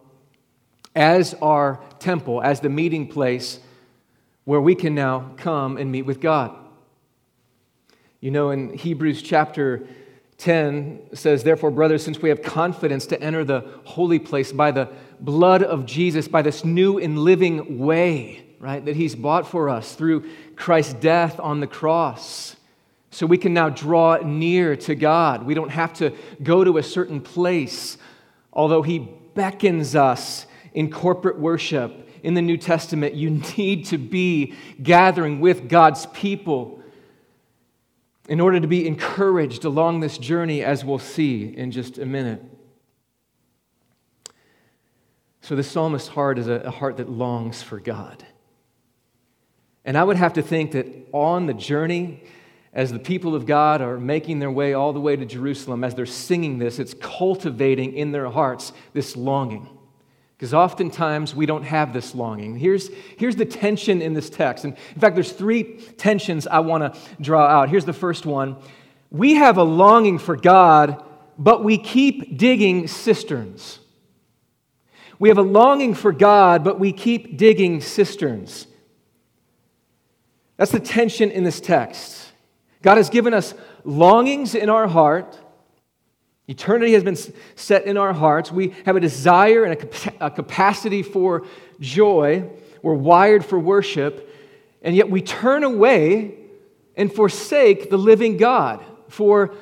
as 0.94 1.34
our 1.42 1.80
temple, 1.98 2.42
as 2.42 2.60
the 2.60 2.68
meeting 2.68 3.08
place 3.08 3.60
where 4.44 4.60
we 4.60 4.74
can 4.74 4.94
now 4.94 5.32
come 5.36 5.76
and 5.76 5.90
meet 5.90 6.02
with 6.02 6.20
God. 6.20 6.56
You 8.20 8.32
know, 8.32 8.50
in 8.50 8.76
Hebrews 8.76 9.22
chapter 9.22 9.86
10 10.38 11.10
says, 11.14 11.44
Therefore, 11.44 11.70
brothers, 11.70 12.02
since 12.02 12.20
we 12.20 12.30
have 12.30 12.42
confidence 12.42 13.06
to 13.06 13.22
enter 13.22 13.44
the 13.44 13.60
holy 13.84 14.18
place 14.18 14.50
by 14.50 14.72
the 14.72 14.88
blood 15.20 15.62
of 15.62 15.86
Jesus, 15.86 16.26
by 16.26 16.42
this 16.42 16.64
new 16.64 16.98
and 16.98 17.20
living 17.20 17.78
way, 17.78 18.44
right, 18.58 18.84
that 18.84 18.96
He's 18.96 19.14
bought 19.14 19.46
for 19.46 19.68
us 19.68 19.94
through 19.94 20.28
Christ's 20.56 20.94
death 20.94 21.38
on 21.38 21.60
the 21.60 21.68
cross. 21.68 22.56
So 23.12 23.24
we 23.24 23.38
can 23.38 23.54
now 23.54 23.68
draw 23.68 24.16
near 24.16 24.74
to 24.74 24.96
God. 24.96 25.46
We 25.46 25.54
don't 25.54 25.70
have 25.70 25.92
to 25.94 26.12
go 26.42 26.64
to 26.64 26.78
a 26.78 26.82
certain 26.82 27.20
place, 27.20 27.98
although 28.52 28.82
He 28.82 28.98
beckons 28.98 29.94
us 29.94 30.44
in 30.74 30.90
corporate 30.90 31.38
worship. 31.38 32.08
In 32.24 32.34
the 32.34 32.42
New 32.42 32.56
Testament, 32.56 33.14
you 33.14 33.30
need 33.56 33.86
to 33.86 33.96
be 33.96 34.54
gathering 34.82 35.38
with 35.38 35.68
God's 35.68 36.06
people 36.06 36.77
in 38.28 38.40
order 38.40 38.60
to 38.60 38.68
be 38.68 38.86
encouraged 38.86 39.64
along 39.64 40.00
this 40.00 40.18
journey, 40.18 40.62
as 40.62 40.84
we'll 40.84 40.98
see 40.98 41.44
in 41.56 41.70
just 41.70 41.96
a 41.98 42.04
minute. 42.04 42.42
So, 45.40 45.56
the 45.56 45.62
psalmist's 45.62 46.08
heart 46.08 46.38
is 46.38 46.46
a, 46.46 46.70
heart 46.70 46.98
that 46.98 47.08
longs 47.08 47.62
for 47.62 47.80
God. 47.80 48.24
And 49.84 49.96
I 49.96 50.04
would 50.04 50.18
have 50.18 50.34
to 50.34 50.42
think 50.42 50.72
that 50.72 50.86
on 51.12 51.46
the 51.46 51.54
journey, 51.54 52.22
as 52.74 52.92
the 52.92 52.98
people 52.98 53.34
of 53.34 53.46
God 53.46 53.80
are 53.80 53.98
making 53.98 54.40
their 54.40 54.50
way 54.50 54.74
all 54.74 54.92
the 54.92 55.00
way 55.00 55.16
to 55.16 55.24
Jerusalem, 55.24 55.82
as 55.82 55.94
they're 55.94 56.04
singing 56.04 56.58
this, 56.58 56.78
it's 56.78 56.92
cultivating 57.00 57.94
in 57.94 58.12
their 58.12 58.28
hearts 58.28 58.74
this 58.92 59.16
longing. 59.16 59.77
Because 60.38 60.54
oftentimes 60.54 61.34
we 61.34 61.46
don't 61.46 61.64
have 61.64 61.92
this 61.92 62.14
longing. 62.14 62.56
Here's, 62.56 62.90
here's 63.16 63.34
the 63.34 63.44
tension 63.44 64.00
in 64.00 64.14
this 64.14 64.30
text. 64.30 64.64
And 64.64 64.76
in 64.94 65.00
fact, 65.00 65.16
there's 65.16 65.32
three 65.32 65.64
tensions 65.96 66.46
I 66.46 66.60
want 66.60 66.94
to 66.94 67.00
draw 67.20 67.44
out. 67.44 67.68
Here's 67.68 67.84
the 67.84 67.92
first 67.92 68.24
one 68.24 68.56
We 69.10 69.34
have 69.34 69.56
a 69.56 69.64
longing 69.64 70.18
for 70.18 70.36
God, 70.36 71.04
but 71.36 71.64
we 71.64 71.76
keep 71.76 72.38
digging 72.38 72.86
cisterns. 72.86 73.80
We 75.18 75.28
have 75.28 75.38
a 75.38 75.42
longing 75.42 75.94
for 75.94 76.12
God, 76.12 76.62
but 76.62 76.78
we 76.78 76.92
keep 76.92 77.36
digging 77.36 77.80
cisterns. 77.80 78.68
That's 80.56 80.70
the 80.70 80.78
tension 80.78 81.32
in 81.32 81.42
this 81.42 81.60
text. 81.60 82.32
God 82.82 82.96
has 82.96 83.10
given 83.10 83.34
us 83.34 83.54
longings 83.82 84.54
in 84.54 84.70
our 84.70 84.86
heart 84.86 85.36
Eternity 86.48 86.94
has 86.94 87.04
been 87.04 87.16
set 87.56 87.84
in 87.84 87.96
our 87.98 88.14
hearts. 88.14 88.50
We 88.50 88.74
have 88.86 88.96
a 88.96 89.00
desire 89.00 89.64
and 89.64 89.78
a 90.18 90.30
capacity 90.30 91.02
for 91.02 91.44
joy. 91.78 92.48
We're 92.82 92.94
wired 92.94 93.44
for 93.44 93.58
worship. 93.58 94.34
And 94.80 94.96
yet 94.96 95.10
we 95.10 95.20
turn 95.20 95.62
away 95.62 96.34
and 96.96 97.12
forsake 97.12 97.90
the 97.90 97.98
living 97.98 98.38
God 98.38 98.82
for 99.08 99.54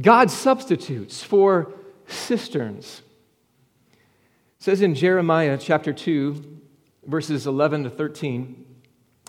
God's 0.00 0.32
substitutes, 0.32 1.22
for 1.22 1.72
cisterns. 2.06 3.02
It 3.92 4.64
says 4.64 4.80
in 4.80 4.94
Jeremiah 4.94 5.58
chapter 5.60 5.92
2, 5.92 6.58
verses 7.06 7.46
11 7.46 7.84
to 7.84 7.90
13 7.90 8.66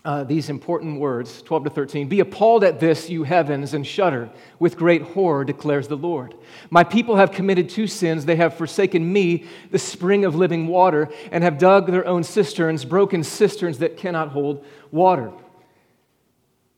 uh, 0.03 0.23
these 0.23 0.49
important 0.49 0.99
words 0.99 1.41
12 1.43 1.65
to 1.65 1.69
13 1.69 2.07
Be 2.07 2.19
appalled 2.21 2.63
at 2.63 2.79
this, 2.79 3.09
you 3.09 3.23
heavens, 3.23 3.73
and 3.73 3.85
shudder. 3.85 4.29
With 4.59 4.77
great 4.77 5.01
horror 5.01 5.45
declares 5.45 5.87
the 5.87 5.97
Lord. 5.97 6.33
My 6.69 6.83
people 6.83 7.17
have 7.17 7.31
committed 7.31 7.69
two 7.69 7.87
sins. 7.87 8.25
They 8.25 8.35
have 8.37 8.55
forsaken 8.55 9.11
me, 9.11 9.45
the 9.69 9.79
spring 9.79 10.25
of 10.25 10.35
living 10.35 10.67
water, 10.67 11.09
and 11.31 11.43
have 11.43 11.57
dug 11.57 11.87
their 11.87 12.05
own 12.07 12.23
cisterns, 12.23 12.83
broken 12.83 13.23
cisterns 13.23 13.77
that 13.79 13.97
cannot 13.97 14.29
hold 14.29 14.65
water. 14.89 15.31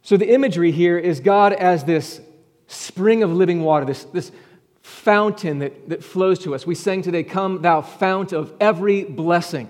So 0.01 0.17
the 0.17 0.33
imagery 0.33 0.71
here 0.71 0.97
is 0.97 1.21
God 1.21 1.53
as 1.53 1.85
this 1.85 2.19
spring 2.67 3.23
of 3.23 3.31
living 3.31 3.61
water, 3.61 3.85
this, 3.85 4.03
this 4.05 4.33
fountain 4.81 5.59
that, 5.59 5.87
that 5.89 6.03
flows 6.03 6.39
to 6.39 6.53
us. 6.53 6.67
We 6.67 6.75
sang 6.75 7.01
today, 7.01 7.23
Come, 7.23 7.61
thou 7.61 7.81
fount 7.81 8.33
of 8.33 8.53
every 8.59 9.05
blessing. 9.05 9.69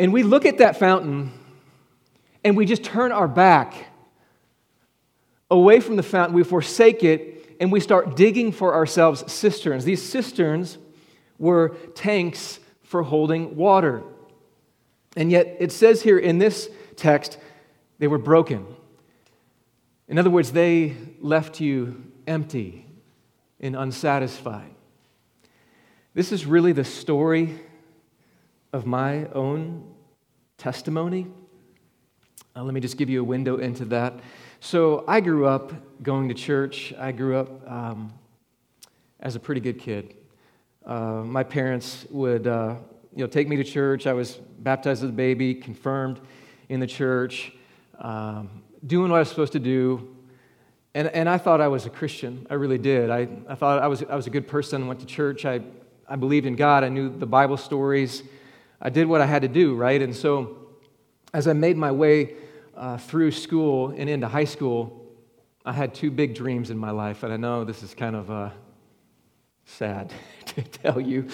And 0.00 0.14
we 0.14 0.22
look 0.22 0.46
at 0.46 0.56
that 0.58 0.78
fountain 0.78 1.30
and 2.42 2.56
we 2.56 2.64
just 2.64 2.82
turn 2.82 3.12
our 3.12 3.28
back 3.28 3.74
away 5.50 5.78
from 5.80 5.96
the 5.96 6.02
fountain. 6.02 6.34
We 6.34 6.42
forsake 6.42 7.04
it 7.04 7.56
and 7.60 7.70
we 7.70 7.80
start 7.80 8.16
digging 8.16 8.50
for 8.50 8.74
ourselves 8.74 9.30
cisterns. 9.30 9.84
These 9.84 10.02
cisterns 10.02 10.78
were 11.38 11.76
tanks 11.94 12.60
for 12.82 13.02
holding 13.02 13.56
water. 13.56 14.02
And 15.18 15.30
yet 15.30 15.58
it 15.60 15.70
says 15.70 16.00
here 16.00 16.18
in 16.18 16.38
this 16.38 16.70
text, 16.96 17.36
they 17.98 18.08
were 18.08 18.16
broken. 18.16 18.64
In 20.08 20.16
other 20.16 20.30
words, 20.30 20.52
they 20.52 20.96
left 21.20 21.60
you 21.60 22.10
empty 22.26 22.86
and 23.60 23.76
unsatisfied. 23.76 24.74
This 26.14 26.32
is 26.32 26.46
really 26.46 26.72
the 26.72 26.84
story 26.84 27.60
of 28.72 28.86
my 28.86 29.26
own 29.34 29.89
testimony. 30.60 31.26
Uh, 32.54 32.62
let 32.62 32.74
me 32.74 32.80
just 32.80 32.98
give 32.98 33.08
you 33.08 33.20
a 33.22 33.24
window 33.24 33.56
into 33.56 33.86
that. 33.86 34.12
So, 34.60 35.04
I 35.08 35.20
grew 35.20 35.46
up 35.46 35.72
going 36.02 36.28
to 36.28 36.34
church. 36.34 36.92
I 36.98 37.12
grew 37.12 37.38
up 37.38 37.70
um, 37.70 38.12
as 39.20 39.36
a 39.36 39.40
pretty 39.40 39.62
good 39.62 39.78
kid. 39.78 40.14
Uh, 40.84 41.22
my 41.24 41.42
parents 41.42 42.04
would 42.10 42.46
uh, 42.46 42.76
you 43.16 43.24
know, 43.24 43.26
take 43.26 43.48
me 43.48 43.56
to 43.56 43.64
church. 43.64 44.06
I 44.06 44.12
was 44.12 44.34
baptized 44.58 45.02
as 45.02 45.08
a 45.08 45.12
baby, 45.12 45.54
confirmed 45.54 46.20
in 46.68 46.78
the 46.78 46.86
church, 46.86 47.52
um, 47.98 48.62
doing 48.86 49.10
what 49.10 49.16
I 49.16 49.20
was 49.20 49.30
supposed 49.30 49.52
to 49.52 49.60
do. 49.60 50.14
And, 50.94 51.08
and 51.08 51.26
I 51.26 51.38
thought 51.38 51.62
I 51.62 51.68
was 51.68 51.86
a 51.86 51.90
Christian. 51.90 52.46
I 52.50 52.54
really 52.54 52.78
did. 52.78 53.08
I, 53.08 53.28
I 53.48 53.54
thought 53.54 53.82
I 53.82 53.86
was, 53.86 54.02
I 54.02 54.14
was 54.14 54.26
a 54.26 54.30
good 54.30 54.46
person, 54.46 54.88
went 54.88 55.00
to 55.00 55.06
church. 55.06 55.46
I, 55.46 55.62
I 56.06 56.16
believed 56.16 56.44
in 56.44 56.54
God. 56.54 56.84
I 56.84 56.90
knew 56.90 57.08
the 57.08 57.26
Bible 57.26 57.56
stories. 57.56 58.24
I 58.80 58.90
did 58.90 59.06
what 59.06 59.20
I 59.20 59.26
had 59.26 59.42
to 59.42 59.48
do, 59.48 59.74
right? 59.74 60.00
And 60.00 60.14
so 60.14 60.68
as 61.32 61.46
I 61.46 61.52
made 61.52 61.76
my 61.76 61.92
way 61.92 62.34
uh, 62.76 62.96
through 62.96 63.32
school 63.32 63.90
and 63.96 64.08
into 64.08 64.26
high 64.26 64.44
school, 64.44 64.96
I 65.64 65.72
had 65.72 65.94
two 65.94 66.10
big 66.10 66.34
dreams 66.34 66.70
in 66.70 66.78
my 66.78 66.90
life. 66.90 67.22
And 67.22 67.32
I 67.32 67.36
know 67.36 67.64
this 67.64 67.82
is 67.82 67.94
kind 67.94 68.16
of 68.16 68.30
uh, 68.30 68.50
sad 69.66 70.12
to 70.46 70.62
tell 70.62 71.00
you 71.00 71.28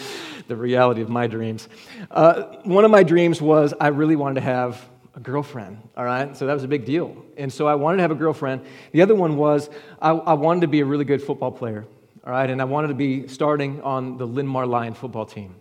the 0.48 0.56
reality 0.56 1.02
of 1.02 1.08
my 1.08 1.26
dreams. 1.26 1.68
Uh, 2.10 2.42
one 2.64 2.84
of 2.84 2.90
my 2.90 3.02
dreams 3.02 3.40
was 3.40 3.72
I 3.80 3.88
really 3.88 4.16
wanted 4.16 4.36
to 4.36 4.40
have 4.42 4.84
a 5.14 5.20
girlfriend, 5.20 5.78
all 5.96 6.04
right? 6.04 6.36
So 6.36 6.46
that 6.46 6.54
was 6.54 6.64
a 6.64 6.68
big 6.68 6.84
deal. 6.84 7.16
And 7.36 7.52
so 7.52 7.66
I 7.66 7.74
wanted 7.76 7.98
to 7.98 8.02
have 8.02 8.10
a 8.10 8.16
girlfriend. 8.16 8.66
The 8.92 9.02
other 9.02 9.14
one 9.14 9.36
was 9.36 9.70
I, 10.02 10.10
I 10.10 10.34
wanted 10.34 10.60
to 10.62 10.68
be 10.68 10.80
a 10.80 10.84
really 10.84 11.04
good 11.04 11.22
football 11.22 11.52
player, 11.52 11.86
all 12.24 12.32
right? 12.32 12.50
And 12.50 12.60
I 12.60 12.64
wanted 12.64 12.88
to 12.88 12.94
be 12.94 13.28
starting 13.28 13.80
on 13.82 14.18
the 14.18 14.26
Linn-Mar 14.26 14.66
Lion 14.66 14.94
football 14.94 15.24
team. 15.24 15.54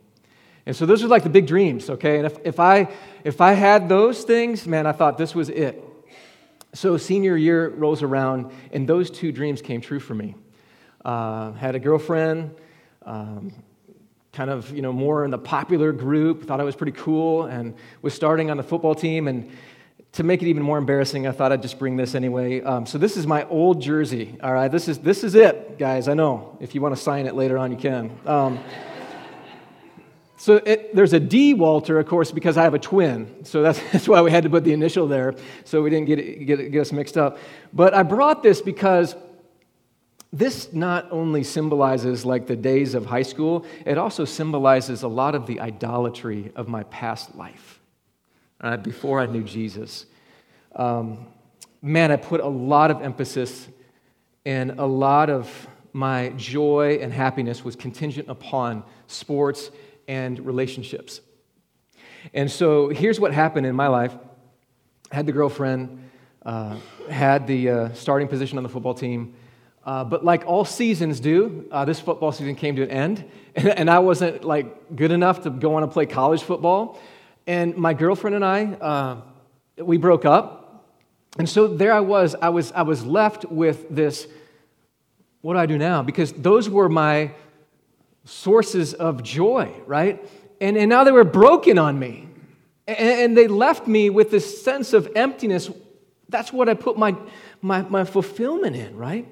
And 0.65 0.75
so 0.75 0.85
those 0.85 1.03
are 1.03 1.07
like 1.07 1.23
the 1.23 1.29
big 1.29 1.45
dreams, 1.45 1.89
okay? 1.89 2.17
And 2.17 2.25
if, 2.25 2.37
if, 2.43 2.59
I, 2.59 2.89
if 3.23 3.39
I 3.39 3.53
had 3.53 3.87
those 3.87 4.23
things, 4.23 4.65
man, 4.65 4.87
I 4.87 4.93
thought 4.93 5.17
this 5.17 5.35
was 5.35 5.49
it. 5.49 5.83
So 6.73 6.97
senior 6.97 7.37
year 7.37 7.69
rolls 7.69 8.01
around, 8.01 8.51
and 8.71 8.87
those 8.87 9.11
two 9.11 9.31
dreams 9.31 9.61
came 9.61 9.79
true 9.79 9.99
for 9.99 10.15
me. 10.15 10.35
Uh, 11.03 11.51
had 11.53 11.75
a 11.75 11.79
girlfriend, 11.79 12.55
um, 13.03 13.53
kind 14.33 14.49
of, 14.49 14.71
you 14.75 14.81
know, 14.81 14.91
more 14.91 15.23
in 15.23 15.31
the 15.31 15.37
popular 15.37 15.91
group, 15.91 16.45
thought 16.45 16.59
I 16.59 16.63
was 16.63 16.75
pretty 16.75 16.91
cool, 16.93 17.45
and 17.45 17.75
was 18.01 18.13
starting 18.13 18.49
on 18.49 18.57
the 18.57 18.63
football 18.63 18.95
team. 18.95 19.27
And 19.27 19.51
to 20.13 20.23
make 20.23 20.41
it 20.41 20.47
even 20.47 20.63
more 20.63 20.79
embarrassing, 20.79 21.27
I 21.27 21.31
thought 21.31 21.51
I'd 21.51 21.61
just 21.61 21.77
bring 21.77 21.95
this 21.95 22.15
anyway. 22.15 22.61
Um, 22.61 22.85
so 22.87 22.97
this 22.97 23.17
is 23.17 23.27
my 23.27 23.47
old 23.49 23.81
jersey, 23.81 24.35
all 24.41 24.53
right? 24.53 24.71
This 24.71 24.87
is, 24.87 24.97
this 24.97 25.23
is 25.23 25.35
it, 25.35 25.77
guys, 25.77 26.07
I 26.07 26.15
know. 26.15 26.57
If 26.59 26.73
you 26.73 26.81
want 26.81 26.95
to 26.95 27.01
sign 27.01 27.27
it 27.27 27.35
later 27.35 27.57
on, 27.57 27.71
you 27.71 27.77
can. 27.77 28.17
Um, 28.25 28.59
so 30.45 30.57
it, 30.57 30.93
there's 30.93 31.13
a 31.13 31.19
D 31.19 31.55
Walter, 31.55 31.97
of 31.97 32.05
course, 32.05 32.31
because 32.31 32.55
I 32.55 32.61
have 32.61 32.75
a 32.75 32.79
twin. 32.79 33.43
So 33.45 33.63
that's, 33.63 33.79
that's 33.91 34.07
why 34.07 34.21
we 34.21 34.29
had 34.29 34.43
to 34.43 34.49
put 34.51 34.63
the 34.63 34.73
initial 34.73 35.07
there, 35.07 35.33
so 35.63 35.81
we 35.81 35.89
didn't 35.89 36.05
get, 36.05 36.45
get, 36.45 36.71
get 36.71 36.81
us 36.81 36.91
mixed 36.91 37.17
up. 37.17 37.39
But 37.73 37.95
I 37.95 38.03
brought 38.03 38.43
this 38.43 38.61
because 38.61 39.15
this 40.31 40.71
not 40.71 41.11
only 41.11 41.43
symbolizes 41.43 42.27
like 42.27 42.45
the 42.45 42.55
days 42.55 42.93
of 42.93 43.07
high 43.07 43.23
school, 43.23 43.65
it 43.87 43.97
also 43.97 44.23
symbolizes 44.23 45.01
a 45.01 45.07
lot 45.07 45.33
of 45.33 45.47
the 45.47 45.59
idolatry 45.61 46.51
of 46.55 46.67
my 46.67 46.83
past 46.83 47.33
life 47.33 47.79
before 48.83 49.19
I 49.19 49.25
knew 49.25 49.41
Jesus. 49.41 50.05
Um, 50.75 51.25
man, 51.81 52.11
I 52.11 52.17
put 52.17 52.39
a 52.39 52.47
lot 52.47 52.91
of 52.91 53.01
emphasis 53.01 53.67
and 54.45 54.79
a 54.79 54.85
lot 54.85 55.31
of 55.31 55.67
my 55.91 56.29
joy 56.37 56.99
and 57.01 57.11
happiness 57.11 57.65
was 57.65 57.75
contingent 57.75 58.29
upon 58.29 58.83
sports 59.07 59.71
and 60.07 60.45
relationships. 60.45 61.21
And 62.33 62.49
so 62.49 62.89
here's 62.89 63.19
what 63.19 63.33
happened 63.33 63.65
in 63.65 63.75
my 63.75 63.87
life 63.87 64.15
I 65.11 65.15
had 65.15 65.25
the 65.25 65.31
girlfriend, 65.31 66.09
uh, 66.45 66.77
had 67.09 67.47
the 67.47 67.69
uh, 67.69 67.93
starting 67.93 68.27
position 68.27 68.57
on 68.57 68.63
the 68.63 68.69
football 68.69 68.93
team. 68.93 69.35
Uh, 69.85 70.03
but 70.03 70.25
like 70.25 70.43
all 70.47 70.65
seasons 70.65 71.19
do, 71.19 71.67
uh, 71.71 71.85
this 71.85 71.99
football 71.99 72.31
season 72.31 72.55
came 72.55 72.75
to 72.75 72.81
an 72.83 72.89
end, 72.89 73.23
and, 73.55 73.67
and, 73.67 73.89
I 73.89 73.99
wasn't 73.99 74.43
like 74.43 74.95
good 74.95 75.11
enough 75.11 75.43
to 75.43 75.51
go 75.51 75.75
on 75.75 75.83
and 75.83 75.91
play 75.91 76.07
college 76.07 76.41
football. 76.41 76.99
And 77.45 77.77
my 77.77 77.93
girlfriend 77.93 78.35
and 78.35 78.43
I, 78.43 78.65
uh, 78.65 79.21
we 79.77 79.97
broke 79.97 80.25
up, 80.25 80.83
and 81.37 81.47
so 81.47 81.67
there 81.67 81.93
I 81.93 81.99
was. 81.99 82.33
I 82.41 82.49
was 82.49 82.71
I 82.71 82.81
was 82.81 83.05
left 83.05 83.45
with 83.45 83.87
this. 83.89 84.27
What 85.41 85.53
do 85.53 85.59
I 85.59 85.67
do 85.67 85.77
now? 85.77 86.01
Because 86.01 86.31
those 86.31 86.67
were 86.67 86.89
my 86.89 87.31
sources 88.25 88.93
of 88.93 89.23
joy, 89.23 89.71
right? 89.85 90.27
And, 90.59 90.77
and 90.77 90.89
now 90.89 91.03
they 91.03 91.11
were 91.11 91.23
broken 91.23 91.77
on 91.77 91.97
me. 91.97 92.27
And, 92.87 92.97
and 92.97 93.37
they 93.37 93.47
left 93.47 93.87
me 93.87 94.09
with 94.09 94.31
this 94.31 94.63
sense 94.63 94.93
of 94.93 95.09
emptiness. 95.15 95.69
That's 96.29 96.51
what 96.51 96.67
I 96.67 96.73
put 96.73 96.97
my, 96.97 97.15
my, 97.61 97.83
my 97.83 98.03
fulfillment 98.03 98.75
in, 98.75 98.97
right? 98.97 99.27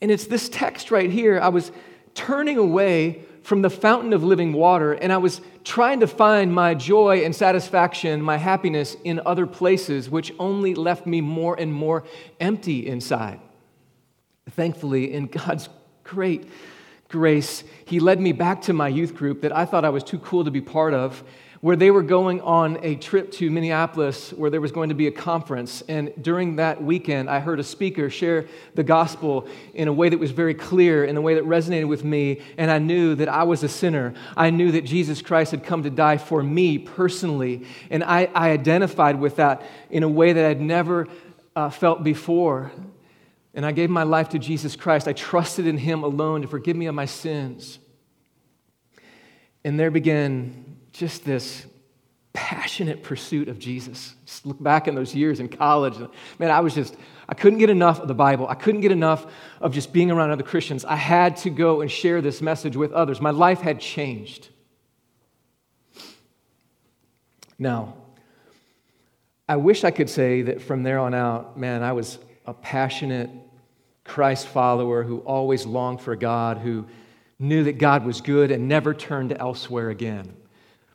And 0.00 0.10
it's 0.10 0.26
this 0.26 0.48
text 0.48 0.90
right 0.90 1.10
here. 1.10 1.40
I 1.40 1.48
was 1.48 1.72
turning 2.14 2.56
away 2.56 3.24
from 3.42 3.62
the 3.62 3.70
fountain 3.70 4.12
of 4.12 4.24
living 4.24 4.54
water, 4.54 4.92
and 4.92 5.12
I 5.12 5.18
was 5.18 5.40
trying 5.64 6.00
to 6.00 6.06
find 6.06 6.52
my 6.52 6.74
joy 6.74 7.24
and 7.24 7.34
satisfaction, 7.34 8.22
my 8.22 8.38
happiness 8.38 8.96
in 9.04 9.20
other 9.26 9.46
places, 9.46 10.08
which 10.08 10.32
only 10.38 10.74
left 10.74 11.04
me 11.06 11.20
more 11.20 11.54
and 11.58 11.72
more 11.72 12.04
empty 12.40 12.86
inside. 12.86 13.40
Thankfully, 14.50 15.12
in 15.12 15.26
God's 15.26 15.68
great 16.04 16.48
grace, 17.14 17.62
he 17.84 18.00
led 18.00 18.20
me 18.20 18.32
back 18.32 18.60
to 18.62 18.72
my 18.72 18.88
youth 18.88 19.14
group 19.14 19.42
that 19.42 19.56
I 19.56 19.66
thought 19.66 19.84
I 19.84 19.90
was 19.90 20.02
too 20.02 20.18
cool 20.18 20.42
to 20.44 20.50
be 20.50 20.60
part 20.60 20.94
of. 20.94 21.22
where 21.64 21.76
they 21.76 21.90
were 21.90 22.02
going 22.02 22.42
on 22.42 22.78
a 22.82 22.94
trip 22.96 23.32
to 23.32 23.50
Minneapolis 23.50 24.34
where 24.34 24.50
there 24.50 24.60
was 24.60 24.70
going 24.70 24.90
to 24.90 24.94
be 24.94 25.06
a 25.06 25.10
conference. 25.10 25.82
And 25.88 26.12
during 26.20 26.56
that 26.56 26.82
weekend, 26.82 27.30
I 27.30 27.40
heard 27.40 27.58
a 27.58 27.64
speaker 27.64 28.10
share 28.10 28.44
the 28.74 28.82
gospel 28.82 29.48
in 29.72 29.88
a 29.88 29.92
way 29.92 30.10
that 30.10 30.18
was 30.18 30.30
very 30.30 30.52
clear, 30.52 31.06
in 31.06 31.16
a 31.16 31.22
way 31.22 31.36
that 31.36 31.44
resonated 31.44 31.88
with 31.88 32.04
me. 32.04 32.42
And 32.58 32.70
I 32.70 32.78
knew 32.80 33.14
that 33.14 33.30
I 33.30 33.44
was 33.44 33.62
a 33.62 33.70
sinner. 33.70 34.12
I 34.36 34.50
knew 34.50 34.72
that 34.72 34.82
Jesus 34.82 35.22
Christ 35.22 35.52
had 35.52 35.64
come 35.64 35.84
to 35.84 35.90
die 35.90 36.18
for 36.18 36.42
me 36.42 36.76
personally. 36.76 37.64
And 37.88 38.04
I, 38.04 38.28
I 38.34 38.50
identified 38.50 39.18
with 39.18 39.36
that 39.36 39.62
in 39.88 40.02
a 40.02 40.08
way 40.20 40.34
that 40.34 40.44
I'd 40.44 40.60
never 40.60 41.08
uh, 41.56 41.70
felt 41.70 42.04
before. 42.04 42.72
And 43.54 43.64
I 43.64 43.72
gave 43.72 43.88
my 43.88 44.02
life 44.02 44.30
to 44.30 44.38
Jesus 44.38 44.74
Christ. 44.74 45.06
I 45.06 45.12
trusted 45.12 45.66
in 45.66 45.78
Him 45.78 46.02
alone 46.02 46.42
to 46.42 46.48
forgive 46.48 46.76
me 46.76 46.86
of 46.86 46.94
my 46.94 47.06
sins. 47.06 47.78
And 49.64 49.78
there 49.78 49.90
began 49.90 50.76
just 50.92 51.24
this 51.24 51.64
passionate 52.32 53.04
pursuit 53.04 53.48
of 53.48 53.58
Jesus. 53.58 54.14
Just 54.26 54.44
look 54.44 54.60
back 54.62 54.88
in 54.88 54.96
those 54.96 55.14
years 55.14 55.38
in 55.38 55.48
college. 55.48 55.94
Man, 56.38 56.50
I 56.50 56.60
was 56.60 56.74
just, 56.74 56.96
I 57.28 57.34
couldn't 57.34 57.60
get 57.60 57.70
enough 57.70 58.00
of 58.00 58.08
the 58.08 58.14
Bible. 58.14 58.48
I 58.48 58.54
couldn't 58.54 58.80
get 58.80 58.90
enough 58.90 59.24
of 59.60 59.72
just 59.72 59.92
being 59.92 60.10
around 60.10 60.32
other 60.32 60.42
Christians. 60.42 60.84
I 60.84 60.96
had 60.96 61.36
to 61.38 61.50
go 61.50 61.80
and 61.80 61.90
share 61.90 62.20
this 62.20 62.42
message 62.42 62.76
with 62.76 62.92
others. 62.92 63.20
My 63.20 63.30
life 63.30 63.60
had 63.60 63.80
changed. 63.80 64.48
Now, 67.56 67.94
I 69.48 69.56
wish 69.56 69.84
I 69.84 69.92
could 69.92 70.10
say 70.10 70.42
that 70.42 70.60
from 70.60 70.82
there 70.82 70.98
on 70.98 71.14
out, 71.14 71.56
man, 71.56 71.84
I 71.84 71.92
was 71.92 72.18
a 72.44 72.54
passionate 72.54 73.30
Christ 74.04 74.46
follower 74.48 75.02
who 75.02 75.18
always 75.20 75.64
longed 75.64 76.00
for 76.00 76.14
God, 76.14 76.58
who 76.58 76.86
knew 77.38 77.64
that 77.64 77.78
God 77.78 78.04
was 78.04 78.20
good 78.20 78.50
and 78.50 78.68
never 78.68 78.94
turned 78.94 79.32
elsewhere 79.32 79.90
again. 79.90 80.36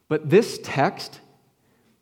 But 0.07 0.29
this 0.29 0.59
text 0.63 1.19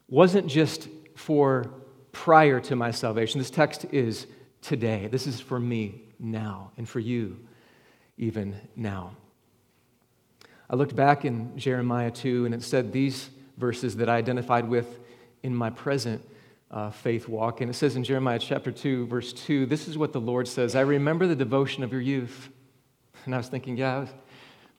wasn't 0.08 0.48
just 0.48 0.88
for 1.16 1.72
prior 2.12 2.60
to 2.62 2.76
my 2.76 2.92
salvation. 2.92 3.40
This 3.40 3.50
text 3.50 3.86
is 3.92 4.28
today. 4.62 5.08
This 5.08 5.28
is 5.28 5.40
for 5.40 5.60
me 5.60 6.04
now 6.20 6.72
and 6.78 6.88
for 6.88 7.00
you 7.00 7.38
even 8.18 8.56
now. 8.76 9.16
I 10.70 10.76
looked 10.76 10.96
back 10.96 11.24
in 11.24 11.58
Jeremiah 11.58 12.12
2 12.12 12.46
and 12.46 12.54
it 12.54 12.64
said 12.64 12.92
these 12.92 13.30
verses 13.58 13.96
that 13.98 14.10
I 14.10 14.18
identified 14.18 14.68
with 14.68 15.00
in 15.44 15.56
my 15.56 15.70
present 15.70 16.22
uh, 16.72 16.92
faith 16.92 17.28
walk. 17.28 17.62
And 17.62 17.70
it 17.70 17.74
says 17.74 17.96
in 17.96 18.04
Jeremiah 18.04 18.40
chapter 18.40 18.72
2, 18.72 19.08
verse 19.08 19.34
2, 19.34 19.66
this 19.66 19.88
is 19.88 19.98
what 19.98 20.14
the 20.14 20.22
Lord 20.22 20.48
says 20.48 20.76
I 20.76 20.82
remember 20.82 21.28
the 21.28 21.36
devotion 21.36 21.84
of 21.84 21.92
your 21.92 22.02
youth. 22.02 22.50
And 23.26 23.34
I 23.34 23.38
was 23.38 23.48
thinking, 23.48 23.78
yeah, 23.78 23.96
I 23.96 24.00
was, 24.00 24.10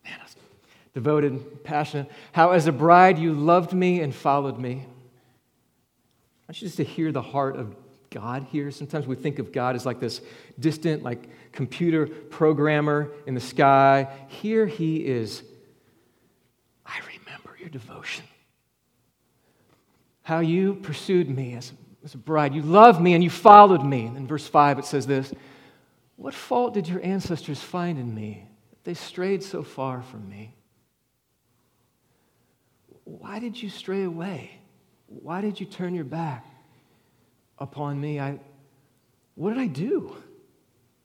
man, 0.04 0.18
I 0.20 0.22
was 0.24 0.36
devoted, 0.94 1.64
passionate. 1.64 2.10
How, 2.32 2.52
as 2.52 2.66
a 2.66 2.72
bride, 2.72 3.18
you 3.18 3.34
loved 3.34 3.72
me 3.72 4.00
and 4.00 4.14
followed 4.14 4.58
me. 4.58 4.86
I 6.48 6.50
want 6.50 6.62
you 6.62 6.68
just 6.68 6.78
to 6.78 6.84
hear 6.84 7.12
the 7.12 7.22
heart 7.22 7.56
of 7.56 7.76
God 8.10 8.46
here. 8.50 8.70
Sometimes 8.70 9.06
we 9.06 9.16
think 9.16 9.38
of 9.38 9.52
God 9.52 9.76
as 9.76 9.84
like 9.84 10.00
this 10.00 10.22
distant, 10.58 11.02
like 11.02 11.28
computer 11.52 12.06
programmer 12.06 13.12
in 13.26 13.34
the 13.34 13.40
sky. 13.40 14.08
Here 14.28 14.66
he 14.66 15.04
is. 15.04 15.42
I 16.86 16.98
remember 17.00 17.56
your 17.60 17.68
devotion. 17.68 18.24
How 20.28 20.40
you 20.40 20.74
pursued 20.74 21.30
me 21.30 21.54
as, 21.54 21.72
as 22.04 22.12
a 22.12 22.18
bride. 22.18 22.52
You 22.52 22.60
loved 22.60 23.00
me 23.00 23.14
and 23.14 23.24
you 23.24 23.30
followed 23.30 23.82
me. 23.82 24.04
In 24.04 24.26
verse 24.26 24.46
5, 24.46 24.78
it 24.78 24.84
says 24.84 25.06
this 25.06 25.32
What 26.16 26.34
fault 26.34 26.74
did 26.74 26.86
your 26.86 27.02
ancestors 27.02 27.62
find 27.62 27.98
in 27.98 28.14
me? 28.14 28.46
that 28.68 28.84
They 28.84 28.92
strayed 28.92 29.42
so 29.42 29.62
far 29.62 30.02
from 30.02 30.28
me. 30.28 30.54
Why 33.04 33.38
did 33.38 33.62
you 33.62 33.70
stray 33.70 34.02
away? 34.02 34.50
Why 35.06 35.40
did 35.40 35.60
you 35.60 35.64
turn 35.64 35.94
your 35.94 36.04
back 36.04 36.44
upon 37.58 37.98
me? 37.98 38.20
I, 38.20 38.38
what 39.34 39.54
did 39.54 39.58
I 39.60 39.66
do? 39.66 40.14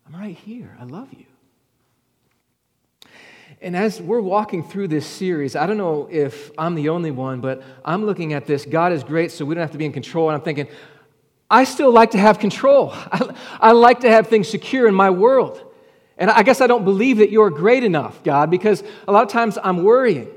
I'm 0.06 0.13
right 0.13 0.36
here. 0.36 0.75
I 0.77 0.84
love 0.84 1.13
you. 1.13 1.27
And 3.63 3.78
as 3.78 4.02
we're 4.02 4.19
walking 4.19 4.62
through 4.62 4.89
this 4.89 5.06
series, 5.06 5.56
I 5.56 5.65
don't 5.65 5.78
know 5.78 6.10
if 6.12 6.52
I'm 6.58 6.76
the 6.76 6.89
only 6.89 7.12
one, 7.12 7.39
but 7.39 7.63
I'm 7.86 8.06
looking 8.06 8.34
at 8.34 8.45
this. 8.45 8.65
God 8.65 8.91
is 8.91 9.06
great, 9.06 9.32
so 9.32 9.45
we 9.45 9.56
don't 9.56 9.62
have 9.62 9.71
to 9.71 9.78
be 9.78 9.86
in 9.86 9.93
control. 9.93 10.28
And 10.30 10.36
I'm 10.36 10.41
thinking, 10.41 10.67
I 11.49 11.63
still 11.63 11.89
like 11.89 12.12
to 12.12 12.17
have 12.17 12.39
control. 12.39 12.89
I, 13.62 13.71
like 13.71 14.02
to 14.02 14.10
have 14.10 14.28
things 14.28 14.49
secure 14.49 14.86
in 14.86 14.93
my 14.93 15.12
world. 15.12 15.63
And 16.17 16.30
I 16.30 16.43
guess 16.43 16.60
I 16.60 16.67
don't 16.67 16.84
believe 16.84 17.17
that 17.19 17.30
you're 17.30 17.49
great 17.49 17.86
enough, 17.86 18.21
God, 18.21 18.52
because 18.52 18.84
a 19.08 19.13
lot 19.13 19.23
of 19.23 19.30
times 19.30 19.58
I'm 19.63 19.84
worrying. 19.84 20.28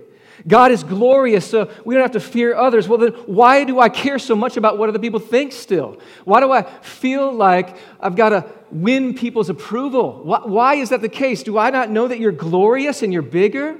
God 0.47 0.73
is 0.73 0.85
glorious, 0.85 1.49
so 1.49 1.71
we 1.85 1.95
don't 1.95 2.03
have 2.03 2.13
to 2.13 2.21
fear 2.21 2.55
others. 2.55 2.89
Well, 2.89 2.99
then 2.99 3.13
why 3.27 3.65
do 3.65 3.81
I 3.81 3.89
care 3.89 4.19
so 4.19 4.37
much 4.37 4.57
about 4.57 4.79
what 4.79 4.89
other 4.89 4.99
people 4.99 5.21
think 5.21 5.53
still? 5.53 5.99
Why 6.25 6.41
do 6.41 6.53
I 6.53 6.63
feel 6.83 7.33
like 7.33 7.77
I've 8.01 8.17
got 8.17 8.31
to 8.31 8.45
win 8.71 9.15
people's 9.15 9.49
approval? 9.49 10.23
Why, 10.25 10.77
is 10.77 10.91
that 10.91 11.01
the 11.01 11.09
case? 11.09 11.43
Do 11.43 11.59
I 11.59 11.71
not 11.71 11.91
know 11.91 12.09
that 12.09 12.19
you're 12.19 12.33
glorious 12.33 13.03
and 13.03 13.13
you're 13.13 13.23
bigger? 13.23 13.79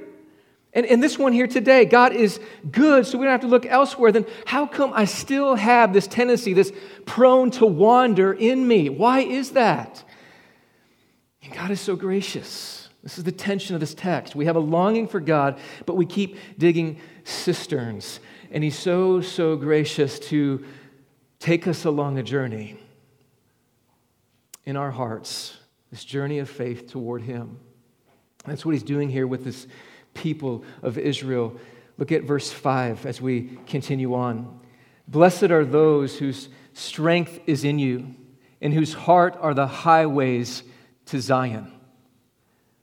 And, 0.73 0.85
and 0.85 1.01
this 1.01 1.17
one 1.17 1.33
here 1.33 1.47
today, 1.47 1.85
God 1.85 2.13
is 2.13 2.39
good, 2.69 3.05
so 3.05 3.17
we 3.17 3.25
don't 3.25 3.31
have 3.31 3.41
to 3.41 3.47
look 3.47 3.65
elsewhere. 3.65 4.11
Then 4.11 4.25
how 4.45 4.65
come 4.65 4.91
I 4.93 5.05
still 5.05 5.55
have 5.55 5.93
this 5.93 6.07
tendency, 6.07 6.53
this 6.53 6.71
prone 7.05 7.51
to 7.51 7.65
wander 7.65 8.33
in 8.33 8.67
me? 8.67 8.89
Why 8.89 9.21
is 9.21 9.51
that? 9.51 10.03
And 11.41 11.53
God 11.53 11.71
is 11.71 11.79
so 11.79 11.95
gracious. 11.95 12.86
This 13.07 13.17
is 13.17 13.23
the 13.23 13.31
tension 13.31 13.73
of 13.73 13.79
this 13.79 13.93
text. 13.93 14.35
We 14.35 14.47
have 14.47 14.57
a 14.57 14.59
longing 14.59 15.07
for 15.07 15.21
God, 15.21 15.57
but 15.85 15.95
we 15.95 16.05
keep 16.05 16.37
digging 16.57 16.99
cisterns. 17.23 18.19
And 18.51 18.65
He's 18.65 18.77
so, 18.77 19.21
so 19.21 19.55
gracious 19.55 20.19
to 20.27 20.65
take 21.39 21.69
us 21.69 21.85
along 21.85 22.17
a 22.17 22.23
journey 22.23 22.75
in 24.65 24.75
our 24.75 24.91
hearts, 24.91 25.55
this 25.89 26.03
journey 26.03 26.39
of 26.39 26.49
faith 26.49 26.91
toward 26.91 27.21
Him. 27.21 27.61
That's 28.43 28.65
what 28.65 28.73
He's 28.73 28.83
doing 28.83 29.07
here 29.07 29.25
with 29.25 29.45
this 29.45 29.67
people 30.13 30.65
of 30.81 30.97
Israel. 30.97 31.55
Look 31.97 32.11
at 32.11 32.23
verse 32.23 32.51
5 32.51 33.05
as 33.05 33.21
we 33.21 33.57
continue 33.67 34.15
on. 34.15 34.59
Blessed 35.07 35.43
are 35.43 35.63
those 35.63 36.17
whose 36.17 36.49
strength 36.73 37.39
is 37.47 37.63
in 37.63 37.79
you, 37.79 38.15
and 38.61 38.73
whose 38.73 38.93
heart 38.93 39.37
are 39.39 39.53
the 39.53 39.67
highways 39.67 40.63
to 41.05 41.21
Zion. 41.21 41.71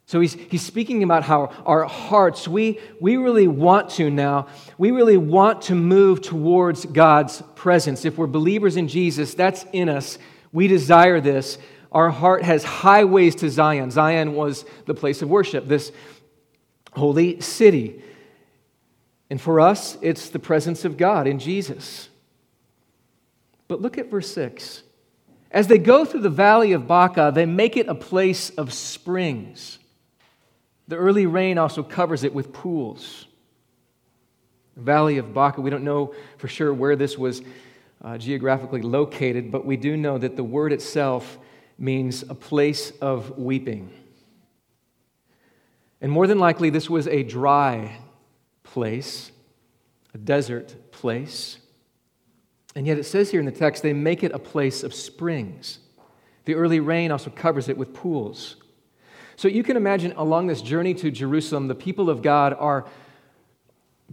So 0.07 0.21
he's, 0.21 0.35
he's 0.35 0.63
speaking 0.63 1.03
about 1.03 1.23
how 1.23 1.51
our 1.65 1.85
hearts, 1.85 2.47
we, 2.47 2.79
we 3.01 3.17
really 3.17 3.49
want 3.49 3.91
to 3.91 4.11
now, 4.11 4.49
we 4.77 4.91
really 4.91 5.17
want 5.17 5.63
to 5.63 5.75
move 5.75 6.21
towards 6.21 6.85
God's 6.85 7.43
presence. 7.55 8.05
If 8.05 8.19
we're 8.19 8.27
believers 8.27 8.77
in 8.77 8.89
Jesus, 8.89 9.35
that's 9.35 9.65
in 9.73 9.89
us. 9.89 10.19
We 10.53 10.69
desire 10.69 11.21
this. 11.21 11.59
Our 11.91 12.11
heart 12.11 12.43
has 12.43 12.65
highways 12.65 13.37
to 13.37 13.49
Zion. 13.49 13.91
Zion 13.91 14.35
was 14.35 14.67
the 14.85 14.95
place 14.95 15.23
of 15.23 15.31
worship, 15.31 15.67
this 15.67 15.91
holy 16.93 17.41
city. 17.41 18.03
And 19.31 19.41
for 19.41 19.59
us, 19.59 19.97
it's 20.03 20.29
the 20.29 20.39
presence 20.39 20.85
of 20.85 20.97
God 20.97 21.27
in 21.27 21.39
Jesus. 21.39 22.09
But 23.69 23.81
look 23.81 23.97
at 23.97 24.11
verse 24.11 24.31
6. 24.33 24.83
As 25.51 25.67
they 25.69 25.79
go 25.79 26.05
through 26.05 26.21
the 26.21 26.31
valley 26.31 26.73
of 26.73 26.87
Baca, 26.87 27.33
they 27.35 27.47
make 27.47 27.77
it 27.77 27.89
a 27.89 27.95
place 27.95 28.51
of 28.51 28.73
springs. 28.73 29.79
The 30.89 30.97
early 30.97 31.27
rain 31.27 31.59
also 31.59 31.83
covers 31.83 32.25
it 32.25 32.35
with 32.35 32.53
pools. 32.53 33.27
The 34.75 34.83
Valley 34.83 35.19
of 35.19 35.33
Baca, 35.33 35.61
we 35.61 35.71
don't 35.71 35.85
know 35.85 36.15
for 36.37 36.49
sure 36.49 36.75
where 36.75 36.97
this 36.97 37.17
was 37.17 37.43
uh, 38.03 38.19
geographically 38.19 38.83
located, 38.83 39.51
but 39.51 39.65
we 39.65 39.77
do 39.77 39.97
know 39.97 40.19
that 40.19 40.37
the 40.37 40.45
word 40.45 40.73
itself 40.73 41.39
means 41.79 42.23
a 42.23 42.35
place 42.35 42.91
of 43.01 43.39
weeping. 43.39 43.91
And 46.01 46.13
more 46.13 46.27
than 46.27 46.39
likely, 46.39 46.71
this 46.71 46.91
was 46.91 47.09
a 47.09 47.23
dry 47.23 47.97
place, 48.63 49.33
a 50.13 50.19
desert 50.19 50.93
place. 50.93 51.59
And 52.77 52.87
yet 52.87 52.99
it 52.99 53.05
says 53.05 53.31
here 53.31 53.41
in 53.41 53.47
the 53.47 53.53
text, 53.53 53.83
they 53.83 53.93
make 53.93 54.23
it 54.23 54.33
a 54.33 54.39
place 54.39 54.83
of 54.83 54.93
springs. 54.93 55.79
The 56.45 56.55
early 56.55 56.81
rain 56.81 57.11
also 57.11 57.31
covers 57.31 57.69
it 57.69 57.79
with 57.79 57.95
pools. 57.95 58.57
So 59.37 59.49
you 59.49 59.63
can 59.63 59.77
imagine 59.77 60.13
along 60.17 60.47
this 60.47 60.63
journey 60.63 60.95
to 60.95 61.11
Jerusalem, 61.11 61.69
the 61.69 61.75
people 61.75 62.09
of 62.09 62.23
God 62.23 62.55
are 62.59 62.87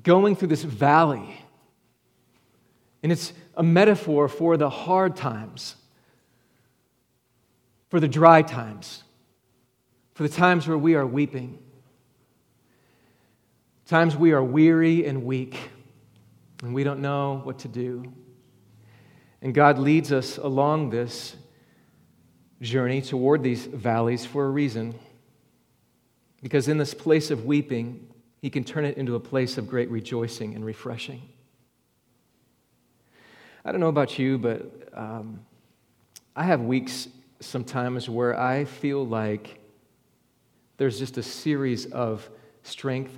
going 0.04 0.36
through 0.36 0.48
this 0.50 0.64
valley. 0.64 1.40
And 3.04 3.12
it's 3.12 3.34
a 3.56 3.64
metaphor 3.64 4.28
for 4.28 4.58
the 4.58 4.70
hard 4.70 5.16
times, 5.16 5.76
for 7.90 8.00
the 8.00 8.08
dry 8.08 8.42
times, 8.42 9.04
for 10.14 10.24
the 10.24 10.30
times 10.30 10.68
where 10.68 10.78
we 10.78 10.96
are 10.96 11.06
weeping, 11.06 11.60
times 13.86 14.16
we 14.16 14.32
are 14.32 14.44
weary 14.44 15.06
and 15.06 15.26
weak, 15.26 15.58
and 16.64 16.74
we 16.74 16.84
don't 16.84 17.02
know 17.02 17.42
what 17.44 17.60
to 17.60 17.68
do. 17.68 18.12
And 19.42 19.54
God 19.54 19.80
leads 19.80 20.12
us 20.12 20.38
along 20.38 20.92
this 20.92 21.36
journey 22.62 23.02
toward 23.02 23.42
these 23.42 23.66
valleys 23.66 24.26
for 24.26 24.46
a 24.46 24.50
reason. 24.50 24.94
Because 26.42 26.68
in 26.68 26.78
this 26.78 26.94
place 26.94 27.30
of 27.32 27.46
weeping, 27.46 28.08
he 28.42 28.50
can 28.50 28.64
turn 28.64 28.86
it 28.86 28.98
into 28.98 29.16
a 29.16 29.20
place 29.20 29.58
of 29.58 29.68
great 29.68 29.90
rejoicing 29.90 30.56
and 30.56 30.66
refreshing. 30.66 31.22
I 33.64 33.72
don't 33.72 33.80
know 33.80 33.90
about 33.90 34.18
you, 34.18 34.40
but 34.40 34.90
um, 34.94 35.42
I 36.36 36.44
have 36.44 36.62
weeks 36.62 37.08
sometimes 37.40 38.10
where 38.10 38.40
I 38.40 38.66
feel 38.66 39.06
like 39.06 39.60
there's 40.78 40.98
just 40.98 41.18
a 41.18 41.24
series 41.24 41.86
of 41.88 42.28
strength 42.64 43.18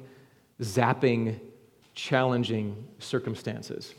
zapping, 0.62 1.40
challenging 1.94 2.88
circumstances, 3.00 3.94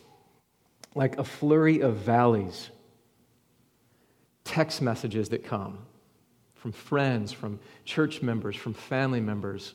like 0.94 1.18
a 1.18 1.24
flurry 1.24 1.80
of 1.80 1.96
valleys, 1.96 2.70
text 4.44 4.82
messages 4.82 5.30
that 5.30 5.44
come 5.44 5.78
from 6.64 6.72
friends, 6.72 7.30
from 7.30 7.60
church 7.84 8.22
members, 8.22 8.56
from 8.56 8.72
family 8.72 9.20
members, 9.20 9.74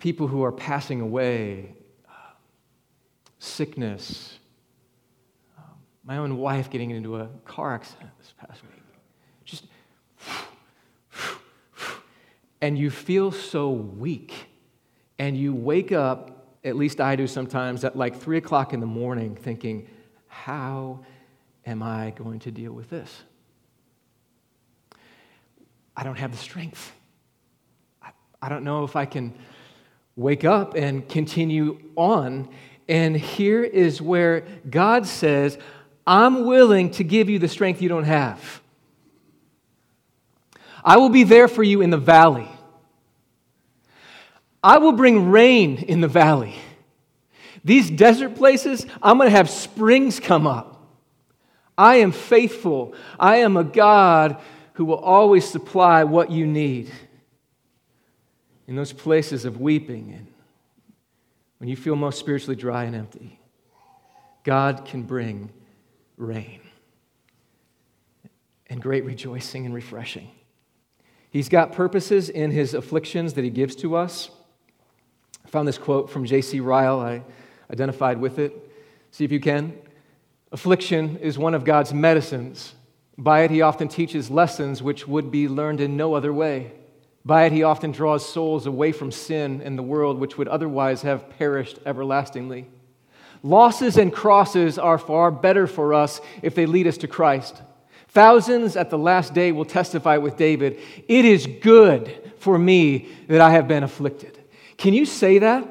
people 0.00 0.26
who 0.26 0.42
are 0.42 0.50
passing 0.50 1.00
away, 1.00 1.76
sickness, 3.38 4.40
um, 5.56 5.64
my 6.04 6.16
own 6.16 6.36
wife 6.36 6.68
getting 6.68 6.90
into 6.90 7.14
a 7.14 7.28
car 7.44 7.76
accident 7.76 8.10
this 8.18 8.34
past 8.36 8.60
week. 8.64 8.82
Just, 9.44 9.66
and 12.60 12.76
you 12.76 12.90
feel 12.90 13.30
so 13.30 13.70
weak. 13.70 14.48
And 15.20 15.36
you 15.36 15.54
wake 15.54 15.92
up, 15.92 16.56
at 16.64 16.74
least 16.74 17.00
I 17.00 17.14
do 17.14 17.28
sometimes, 17.28 17.84
at 17.84 17.94
like 17.94 18.16
three 18.16 18.38
o'clock 18.38 18.72
in 18.72 18.80
the 18.80 18.86
morning 18.86 19.36
thinking, 19.36 19.88
how 20.26 21.04
am 21.64 21.84
I 21.84 22.14
going 22.16 22.40
to 22.40 22.50
deal 22.50 22.72
with 22.72 22.90
this? 22.90 23.22
I 25.96 26.04
don't 26.04 26.16
have 26.16 26.30
the 26.30 26.38
strength. 26.38 26.92
I, 28.02 28.10
I 28.40 28.48
don't 28.48 28.64
know 28.64 28.84
if 28.84 28.96
I 28.96 29.04
can 29.04 29.34
wake 30.16 30.44
up 30.44 30.74
and 30.74 31.08
continue 31.08 31.80
on. 31.96 32.48
And 32.88 33.16
here 33.16 33.62
is 33.62 34.02
where 34.02 34.42
God 34.68 35.06
says, 35.06 35.58
I'm 36.06 36.44
willing 36.46 36.90
to 36.92 37.04
give 37.04 37.28
you 37.30 37.38
the 37.38 37.48
strength 37.48 37.80
you 37.80 37.88
don't 37.88 38.04
have. 38.04 38.60
I 40.84 40.96
will 40.96 41.10
be 41.10 41.24
there 41.24 41.46
for 41.46 41.62
you 41.62 41.80
in 41.80 41.90
the 41.90 41.98
valley. 41.98 42.48
I 44.64 44.78
will 44.78 44.92
bring 44.92 45.30
rain 45.30 45.76
in 45.76 46.00
the 46.00 46.08
valley. 46.08 46.54
These 47.64 47.90
desert 47.90 48.34
places, 48.34 48.86
I'm 49.00 49.18
going 49.18 49.30
to 49.30 49.36
have 49.36 49.48
springs 49.48 50.18
come 50.18 50.46
up. 50.46 50.72
I 51.78 51.96
am 51.96 52.12
faithful. 52.12 52.94
I 53.18 53.36
am 53.38 53.56
a 53.56 53.64
God 53.64 54.40
who 54.74 54.84
will 54.84 54.98
always 54.98 55.44
supply 55.48 56.04
what 56.04 56.30
you 56.30 56.46
need. 56.46 56.90
In 58.66 58.76
those 58.76 58.92
places 58.92 59.44
of 59.44 59.60
weeping 59.60 60.14
and 60.16 60.26
when 61.58 61.68
you 61.68 61.76
feel 61.76 61.94
most 61.94 62.18
spiritually 62.18 62.56
dry 62.56 62.84
and 62.84 62.96
empty, 62.96 63.38
God 64.44 64.84
can 64.84 65.02
bring 65.02 65.50
rain 66.16 66.60
and 68.68 68.80
great 68.80 69.04
rejoicing 69.04 69.66
and 69.66 69.74
refreshing. 69.74 70.30
He's 71.30 71.48
got 71.48 71.72
purposes 71.72 72.28
in 72.28 72.50
his 72.50 72.74
afflictions 72.74 73.34
that 73.34 73.44
he 73.44 73.50
gives 73.50 73.76
to 73.76 73.96
us. 73.96 74.30
I 75.44 75.48
found 75.48 75.68
this 75.68 75.78
quote 75.78 76.10
from 76.10 76.24
J.C. 76.24 76.60
Ryle. 76.60 77.00
I 77.00 77.22
identified 77.70 78.20
with 78.20 78.38
it. 78.38 78.52
See 79.10 79.24
if 79.24 79.32
you 79.32 79.40
can. 79.40 79.74
Affliction 80.50 81.16
is 81.18 81.38
one 81.38 81.54
of 81.54 81.64
God's 81.64 81.94
medicines. 81.94 82.74
By 83.22 83.42
it, 83.42 83.52
he 83.52 83.62
often 83.62 83.86
teaches 83.86 84.32
lessons 84.32 84.82
which 84.82 85.06
would 85.06 85.30
be 85.30 85.46
learned 85.46 85.80
in 85.80 85.96
no 85.96 86.14
other 86.14 86.32
way. 86.32 86.72
By 87.24 87.44
it, 87.44 87.52
he 87.52 87.62
often 87.62 87.92
draws 87.92 88.28
souls 88.28 88.66
away 88.66 88.90
from 88.90 89.12
sin 89.12 89.62
and 89.64 89.78
the 89.78 89.82
world, 89.82 90.18
which 90.18 90.36
would 90.36 90.48
otherwise 90.48 91.02
have 91.02 91.30
perished 91.38 91.78
everlastingly. 91.86 92.68
Losses 93.44 93.96
and 93.96 94.12
crosses 94.12 94.76
are 94.76 94.98
far 94.98 95.30
better 95.30 95.68
for 95.68 95.94
us 95.94 96.20
if 96.42 96.56
they 96.56 96.66
lead 96.66 96.88
us 96.88 96.96
to 96.98 97.06
Christ. 97.06 97.62
Thousands 98.08 98.74
at 98.74 98.90
the 98.90 98.98
last 98.98 99.34
day 99.34 99.52
will 99.52 99.64
testify 99.64 100.16
with 100.16 100.36
David, 100.36 100.80
It 101.06 101.24
is 101.24 101.46
good 101.46 102.32
for 102.38 102.58
me 102.58 103.08
that 103.28 103.40
I 103.40 103.50
have 103.50 103.68
been 103.68 103.84
afflicted. 103.84 104.36
Can 104.78 104.94
you 104.94 105.06
say 105.06 105.38
that? 105.38 105.68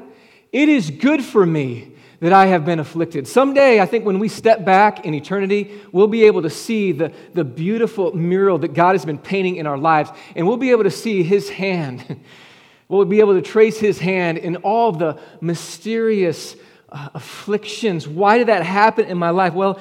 It 0.54 0.70
is 0.70 0.90
good 0.90 1.22
for 1.22 1.46
me 1.46 1.91
that 2.22 2.32
I 2.32 2.46
have 2.46 2.64
been 2.64 2.80
afflicted. 2.80 3.28
Someday, 3.28 3.80
I 3.80 3.88
think 3.88 4.06
when 4.06 4.20
we 4.20 4.30
step 4.30 4.64
back 4.64 5.06
in 5.06 5.16
eternity, 5.16 5.72
we'll 5.92 6.08
be 6.08 6.26
able 6.26 6.44
to 6.44 6.52
see 6.52 6.92
the, 6.92 7.12
the 7.34 7.44
beautiful 7.44 8.16
mural 8.16 8.60
that 8.60 8.76
God 8.76 8.92
has 8.92 9.04
been 9.04 9.18
painting 9.18 9.56
in 9.56 9.66
our 9.66 9.78
lives, 9.78 10.12
and 10.36 10.48
we'll 10.48 10.58
be 10.58 10.70
able 10.70 10.84
to 10.84 10.92
see 10.92 11.24
His 11.24 11.50
hand. 11.50 12.24
we'll 12.88 13.06
be 13.06 13.22
able 13.22 13.34
to 13.34 13.42
trace 13.42 13.80
His 13.80 14.00
hand 14.00 14.38
in 14.38 14.58
all 14.58 14.92
the 14.92 15.20
mysterious 15.42 16.56
uh, 16.90 17.10
afflictions. 17.16 18.08
Why 18.08 18.38
did 18.38 18.50
that 18.50 18.64
happen 18.64 19.06
in 19.06 19.18
my 19.18 19.32
life? 19.32 19.56
Well, 19.56 19.80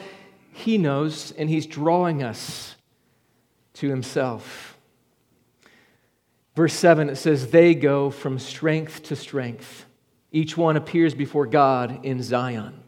he 0.52 0.78
knows, 0.78 1.32
and 1.32 1.50
He's 1.50 1.66
drawing 1.66 2.22
us 2.22 2.74
to 3.74 3.88
Himself. 3.90 4.78
Verse 6.56 6.72
7, 6.72 7.10
it 7.10 7.16
says, 7.16 7.50
They 7.50 7.74
go 7.74 8.08
from 8.08 8.38
strength 8.38 9.02
to 9.04 9.16
strength. 9.16 9.84
Each 10.32 10.56
one 10.56 10.76
appears 10.76 11.14
before 11.14 11.46
God 11.46 12.04
in 12.04 12.22
Zion. 12.22 12.80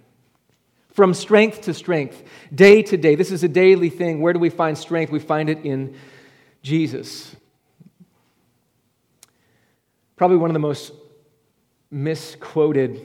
From 0.92 1.14
strength 1.14 1.62
to 1.62 1.74
strength, 1.74 2.22
day 2.54 2.82
to 2.82 2.96
day. 2.96 3.14
This 3.14 3.30
is 3.30 3.42
a 3.42 3.48
daily 3.48 3.88
thing. 3.88 4.20
Where 4.20 4.32
do 4.32 4.38
we 4.38 4.50
find 4.50 4.76
strength? 4.76 5.10
We 5.10 5.18
find 5.18 5.48
it 5.48 5.64
in 5.64 5.96
Jesus. 6.62 7.34
Probably 10.16 10.36
one 10.36 10.50
of 10.50 10.54
the 10.54 10.60
most 10.60 10.92
misquoted 11.90 13.00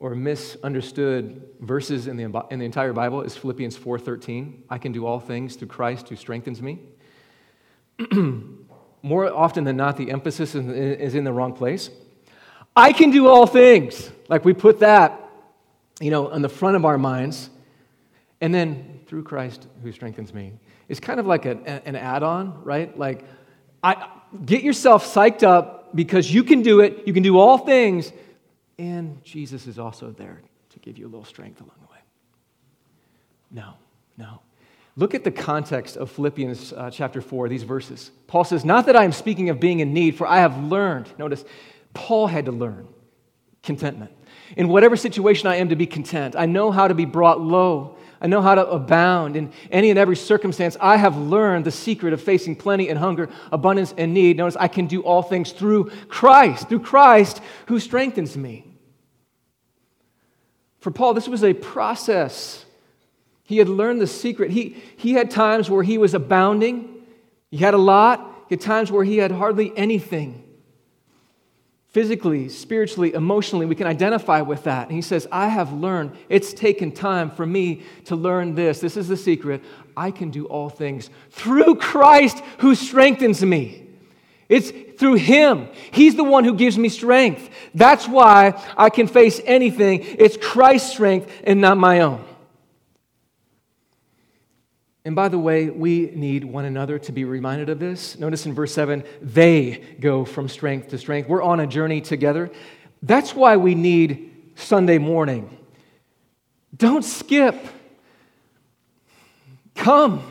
or 0.00 0.14
misunderstood 0.14 1.42
verses 1.60 2.06
in 2.06 2.16
the, 2.16 2.44
in 2.50 2.58
the 2.58 2.64
entire 2.64 2.92
Bible 2.92 3.22
is 3.22 3.36
Philippians 3.36 3.76
4:13. 3.76 4.62
I 4.68 4.78
can 4.78 4.92
do 4.92 5.06
all 5.06 5.20
things 5.20 5.56
through 5.56 5.68
Christ 5.68 6.08
who 6.08 6.16
strengthens 6.16 6.60
me. 6.60 6.80
More 9.02 9.32
often 9.32 9.64
than 9.64 9.76
not, 9.76 9.96
the 9.96 10.10
emphasis 10.10 10.54
is 10.54 11.14
in 11.14 11.24
the 11.24 11.32
wrong 11.32 11.52
place. 11.52 11.90
I 12.76 12.92
can 12.92 13.10
do 13.10 13.26
all 13.26 13.46
things. 13.46 14.10
Like 14.28 14.44
we 14.44 14.52
put 14.52 14.80
that, 14.80 15.28
you 16.00 16.10
know, 16.10 16.30
on 16.30 16.42
the 16.42 16.48
front 16.48 16.76
of 16.76 16.84
our 16.84 16.98
minds. 16.98 17.50
And 18.40 18.54
then 18.54 19.00
through 19.06 19.22
Christ 19.22 19.66
who 19.82 19.90
strengthens 19.92 20.34
me. 20.34 20.52
It's 20.88 21.00
kind 21.00 21.18
of 21.18 21.26
like 21.26 21.46
a, 21.46 21.56
an 21.86 21.96
add 21.96 22.22
on, 22.22 22.62
right? 22.62 22.96
Like, 22.96 23.24
I, 23.82 24.08
get 24.44 24.62
yourself 24.62 25.12
psyched 25.12 25.42
up 25.42 25.96
because 25.96 26.32
you 26.32 26.44
can 26.44 26.62
do 26.62 26.80
it. 26.80 27.06
You 27.06 27.12
can 27.12 27.22
do 27.22 27.38
all 27.38 27.58
things 27.58 28.12
and 28.78 29.22
Jesus 29.24 29.66
is 29.66 29.78
also 29.78 30.10
there 30.10 30.42
to 30.70 30.78
give 30.80 30.98
you 30.98 31.06
a 31.06 31.10
little 31.10 31.24
strength 31.24 31.60
along 31.60 31.76
the 31.80 31.92
way. 31.92 32.00
No, 33.50 33.74
no. 34.18 34.40
Look 34.96 35.14
at 35.14 35.24
the 35.24 35.30
context 35.30 35.96
of 35.96 36.10
Philippians 36.10 36.72
uh, 36.72 36.90
chapter 36.90 37.20
4, 37.20 37.48
these 37.48 37.62
verses. 37.62 38.10
Paul 38.26 38.44
says, 38.44 38.64
Not 38.64 38.86
that 38.86 38.96
I 38.96 39.04
am 39.04 39.12
speaking 39.12 39.50
of 39.50 39.60
being 39.60 39.80
in 39.80 39.92
need, 39.92 40.16
for 40.16 40.26
I 40.26 40.38
have 40.38 40.62
learned. 40.64 41.10
Notice, 41.18 41.44
Paul 41.96 42.26
had 42.26 42.44
to 42.44 42.52
learn 42.52 42.86
contentment. 43.62 44.12
In 44.54 44.68
whatever 44.68 44.96
situation 44.96 45.48
I 45.48 45.56
am, 45.56 45.70
to 45.70 45.76
be 45.76 45.86
content. 45.86 46.36
I 46.36 46.44
know 46.44 46.70
how 46.70 46.86
to 46.88 46.94
be 46.94 47.06
brought 47.06 47.40
low. 47.40 47.96
I 48.20 48.26
know 48.26 48.42
how 48.42 48.54
to 48.54 48.66
abound 48.68 49.34
in 49.34 49.50
any 49.70 49.88
and 49.88 49.98
every 49.98 50.14
circumstance. 50.14 50.76
I 50.78 50.98
have 50.98 51.16
learned 51.16 51.64
the 51.64 51.70
secret 51.70 52.12
of 52.12 52.20
facing 52.20 52.54
plenty 52.54 52.90
and 52.90 52.98
hunger, 52.98 53.30
abundance 53.50 53.94
and 53.96 54.12
need. 54.12 54.36
Notice 54.36 54.56
I 54.56 54.68
can 54.68 54.86
do 54.86 55.00
all 55.00 55.22
things 55.22 55.52
through 55.52 55.90
Christ, 56.08 56.68
through 56.68 56.80
Christ 56.80 57.40
who 57.66 57.80
strengthens 57.80 58.36
me. 58.36 58.76
For 60.78 60.90
Paul, 60.90 61.14
this 61.14 61.28
was 61.28 61.42
a 61.42 61.54
process. 61.54 62.66
He 63.42 63.56
had 63.56 63.70
learned 63.70 64.02
the 64.02 64.06
secret. 64.06 64.50
He, 64.50 64.82
he 64.98 65.14
had 65.14 65.30
times 65.30 65.70
where 65.70 65.82
he 65.82 65.96
was 65.96 66.12
abounding, 66.12 66.92
he 67.50 67.56
had 67.56 67.72
a 67.72 67.78
lot, 67.78 68.44
he 68.50 68.54
had 68.54 68.60
times 68.60 68.92
where 68.92 69.02
he 69.02 69.16
had 69.16 69.30
hardly 69.30 69.72
anything 69.76 70.42
physically, 71.96 72.46
spiritually, 72.50 73.14
emotionally, 73.14 73.64
we 73.64 73.74
can 73.74 73.86
identify 73.86 74.42
with 74.42 74.64
that. 74.64 74.86
And 74.86 74.94
he 74.94 75.00
says, 75.00 75.26
I 75.32 75.48
have 75.48 75.72
learned, 75.72 76.14
it's 76.28 76.52
taken 76.52 76.92
time 76.92 77.30
for 77.30 77.46
me 77.46 77.84
to 78.04 78.14
learn 78.14 78.54
this. 78.54 78.80
This 78.80 78.98
is 78.98 79.08
the 79.08 79.16
secret. 79.16 79.62
I 79.96 80.10
can 80.10 80.28
do 80.28 80.44
all 80.44 80.68
things 80.68 81.08
through 81.30 81.76
Christ 81.76 82.42
who 82.58 82.74
strengthens 82.74 83.42
me. 83.42 83.86
It's 84.46 84.72
through 84.98 85.14
Him. 85.14 85.70
He's 85.90 86.16
the 86.16 86.22
one 86.22 86.44
who 86.44 86.52
gives 86.52 86.76
me 86.76 86.90
strength. 86.90 87.48
That's 87.74 88.06
why 88.06 88.62
I 88.76 88.90
can 88.90 89.06
face 89.06 89.40
anything. 89.46 90.00
It's 90.02 90.36
Christ's 90.36 90.92
strength 90.92 91.32
and 91.44 91.62
not 91.62 91.78
my 91.78 92.00
own. 92.00 92.22
And 95.06 95.14
by 95.14 95.28
the 95.28 95.38
way, 95.38 95.70
we 95.70 96.10
need 96.16 96.44
one 96.44 96.64
another 96.64 96.98
to 96.98 97.12
be 97.12 97.24
reminded 97.24 97.68
of 97.68 97.78
this. 97.78 98.18
Notice 98.18 98.44
in 98.44 98.54
verse 98.54 98.74
7, 98.74 99.04
they 99.22 99.80
go 100.00 100.24
from 100.24 100.48
strength 100.48 100.88
to 100.88 100.98
strength. 100.98 101.28
We're 101.28 101.44
on 101.44 101.60
a 101.60 101.66
journey 101.68 102.00
together. 102.00 102.50
That's 103.02 103.32
why 103.32 103.56
we 103.56 103.76
need 103.76 104.32
Sunday 104.56 104.98
morning. 104.98 105.56
Don't 106.76 107.04
skip. 107.04 107.54
Come. 109.76 110.28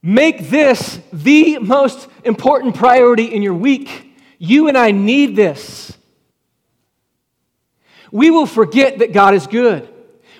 Make 0.00 0.48
this 0.48 0.98
the 1.12 1.58
most 1.58 2.08
important 2.24 2.74
priority 2.74 3.34
in 3.34 3.42
your 3.42 3.52
week. 3.52 4.16
You 4.38 4.68
and 4.68 4.78
I 4.78 4.92
need 4.92 5.36
this. 5.36 5.94
We 8.10 8.30
will 8.30 8.46
forget 8.46 9.00
that 9.00 9.12
God 9.12 9.34
is 9.34 9.46
good. 9.46 9.90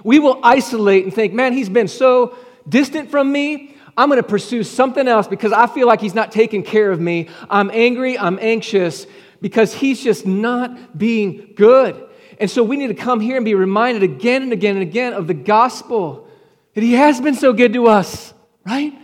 We 0.02 0.18
will 0.18 0.40
isolate 0.42 1.04
and 1.04 1.12
think, 1.12 1.34
man, 1.34 1.52
he's 1.52 1.68
been 1.68 1.88
so 1.88 2.38
distant 2.68 3.10
from 3.10 3.30
me. 3.30 3.76
I'm 3.96 4.08
going 4.08 4.22
to 4.22 4.28
pursue 4.28 4.62
something 4.62 5.06
else 5.06 5.28
because 5.28 5.52
I 5.52 5.66
feel 5.66 5.86
like 5.86 6.00
he's 6.00 6.14
not 6.14 6.32
taking 6.32 6.62
care 6.62 6.90
of 6.90 7.00
me. 7.00 7.28
I'm 7.50 7.70
angry, 7.72 8.18
I'm 8.18 8.38
anxious 8.40 9.06
because 9.40 9.74
he's 9.74 10.02
just 10.02 10.26
not 10.26 10.96
being 10.96 11.52
good. 11.56 12.08
And 12.38 12.50
so 12.50 12.62
we 12.62 12.76
need 12.76 12.88
to 12.88 12.94
come 12.94 13.20
here 13.20 13.36
and 13.36 13.44
be 13.44 13.54
reminded 13.54 14.02
again 14.02 14.42
and 14.42 14.52
again 14.52 14.76
and 14.76 14.82
again 14.82 15.12
of 15.12 15.26
the 15.26 15.34
gospel 15.34 16.28
that 16.74 16.82
he 16.82 16.94
has 16.94 17.20
been 17.20 17.34
so 17.34 17.52
good 17.52 17.72
to 17.74 17.86
us, 17.86 18.32
right? 18.64 18.94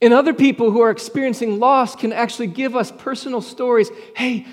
And 0.00 0.14
other 0.14 0.32
people 0.32 0.70
who 0.70 0.80
are 0.80 0.90
experiencing 0.90 1.58
loss 1.58 1.96
can 1.96 2.12
actually 2.12 2.46
give 2.46 2.76
us 2.76 2.90
personal 2.90 3.42
stories. 3.42 3.90
Hey, 4.16 4.46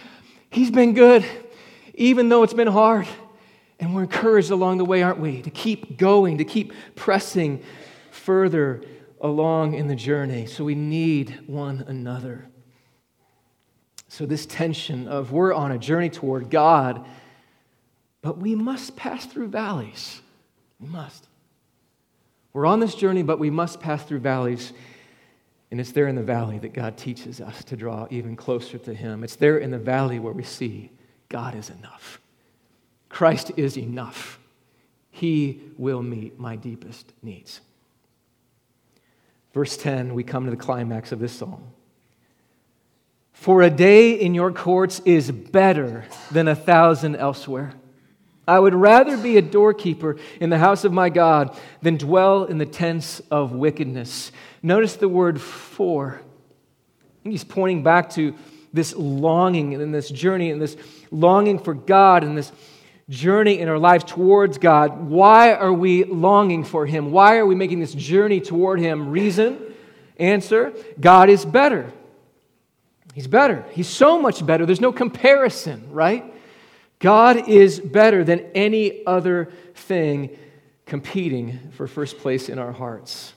he's 0.50 0.72
been 0.72 0.94
good, 0.94 1.26
even 1.94 2.30
though 2.30 2.44
it's 2.44 2.54
been 2.54 2.68
hard. 2.68 3.08
And 3.80 3.94
we're 3.94 4.04
encouraged 4.04 4.50
along 4.50 4.80
the 4.80 4.86
way, 4.86 5.04
aren't 5.04 5.20
we? 5.20 5.44
To 5.44 5.52
keep 5.52 5.98
going, 5.98 6.40
to 6.40 6.44
keep 6.44 6.74
pressing 6.96 7.64
further 8.18 8.82
along 9.22 9.74
in 9.74 9.88
the 9.88 9.96
journey. 9.96 10.46
So 10.46 10.64
we 10.64 10.76
need 10.76 11.42
one 11.48 11.86
another. 11.88 12.50
So, 14.10 14.26
this 14.26 14.46
tension 14.46 15.08
of 15.08 15.32
we're 15.32 15.54
on 15.54 15.72
a 15.72 15.78
journey 15.78 16.10
toward 16.10 16.50
God, 16.50 17.06
but 18.22 18.38
we 18.38 18.56
must 18.56 18.96
pass 18.96 19.26
through 19.26 19.50
valleys. 19.50 20.22
We 20.80 20.88
must. 20.88 21.28
We're 22.54 22.66
on 22.66 22.80
this 22.80 22.96
journey, 22.96 23.22
but 23.22 23.38
we 23.38 23.50
must 23.50 23.80
pass 23.80 24.04
through 24.04 24.20
valleys. 24.20 24.72
And 25.70 25.82
it's 25.82 25.92
there 25.92 26.08
in 26.08 26.16
the 26.16 26.24
valley 26.24 26.58
that 26.60 26.74
God 26.74 26.98
teaches 26.98 27.42
us 27.42 27.64
to 27.66 27.76
draw 27.76 28.08
even 28.10 28.38
closer 28.38 28.78
to 28.78 28.94
Him. 28.94 29.24
It's 29.24 29.36
there 29.36 29.58
in 29.58 29.72
the 29.72 29.78
valley 29.78 30.20
where 30.20 30.34
we 30.34 30.44
see 30.44 30.90
God 31.28 31.56
is 31.56 31.70
enough. 31.70 32.22
Christ 33.10 33.52
is 33.58 33.78
enough. 33.78 34.40
He 35.12 35.62
will 35.78 36.02
meet 36.02 36.40
my 36.40 36.56
deepest 36.56 37.12
needs. 37.22 37.60
Verse 39.58 39.76
10, 39.76 40.14
we 40.14 40.24
come 40.24 40.46
to 40.46 40.52
the 40.52 40.56
climax 40.56 41.12
of 41.12 41.18
this 41.18 41.34
psalm. 41.34 41.64
For 43.34 43.64
a 43.64 43.72
day 43.72 44.12
in 44.12 44.36
your 44.36 44.52
courts 44.52 45.02
is 45.04 45.32
better 45.32 46.06
than 46.30 46.48
a 46.48 46.54
thousand 46.54 47.16
elsewhere. 47.16 47.74
I 48.48 48.60
would 48.60 48.76
rather 48.76 49.18
be 49.18 49.36
a 49.36 49.42
doorkeeper 49.42 50.18
in 50.40 50.52
the 50.52 50.60
house 50.60 50.84
of 50.84 50.94
my 50.94 51.10
God 51.10 51.58
than 51.82 51.98
dwell 51.98 52.44
in 52.44 52.60
the 52.60 52.68
tents 52.68 53.20
of 53.32 53.52
wickedness. 53.52 54.32
Notice 54.62 54.96
the 54.96 55.10
word 55.10 55.42
for. 55.42 56.22
he's 57.24 57.44
pointing 57.44 57.82
back 57.82 58.12
to 58.12 58.36
this 58.74 58.96
longing 58.96 59.74
and 59.74 59.92
this 59.92 60.10
journey 60.10 60.52
and 60.52 60.62
this 60.62 60.78
longing 61.10 61.58
for 61.58 61.74
God 61.74 62.24
and 62.24 62.38
this 62.38 62.52
journey 63.10 63.60
in 63.60 63.70
our 63.70 63.80
lives 63.80 64.04
towards 64.04 64.58
God. 64.58 65.08
Why 65.08 65.54
are 65.54 65.74
we 65.74 66.04
longing 66.04 66.64
for 66.64 66.86
Him? 66.86 67.12
Why 67.12 67.38
are 67.38 67.46
we 67.46 67.56
making 67.56 67.80
this 67.80 67.94
journey 67.94 68.42
toward 68.42 68.80
Him? 68.80 69.10
Reason, 69.10 69.60
answer 70.18 70.74
God 71.00 71.30
is 71.30 71.46
better. 71.46 71.92
He's 73.14 73.28
better. 73.28 73.66
He's 73.72 73.88
so 73.88 74.22
much 74.22 74.46
better. 74.46 74.66
There's 74.66 74.82
no 74.82 74.92
comparison, 74.92 75.92
right? 75.92 76.34
God 77.00 77.48
is 77.48 77.80
better 77.80 78.24
than 78.24 78.42
any 78.54 79.06
other 79.06 79.52
thing 79.74 80.38
competing 80.86 81.72
for 81.72 81.88
first 81.88 82.18
place 82.20 82.50
in 82.50 82.60
our 82.60 82.72
hearts. 82.72 83.34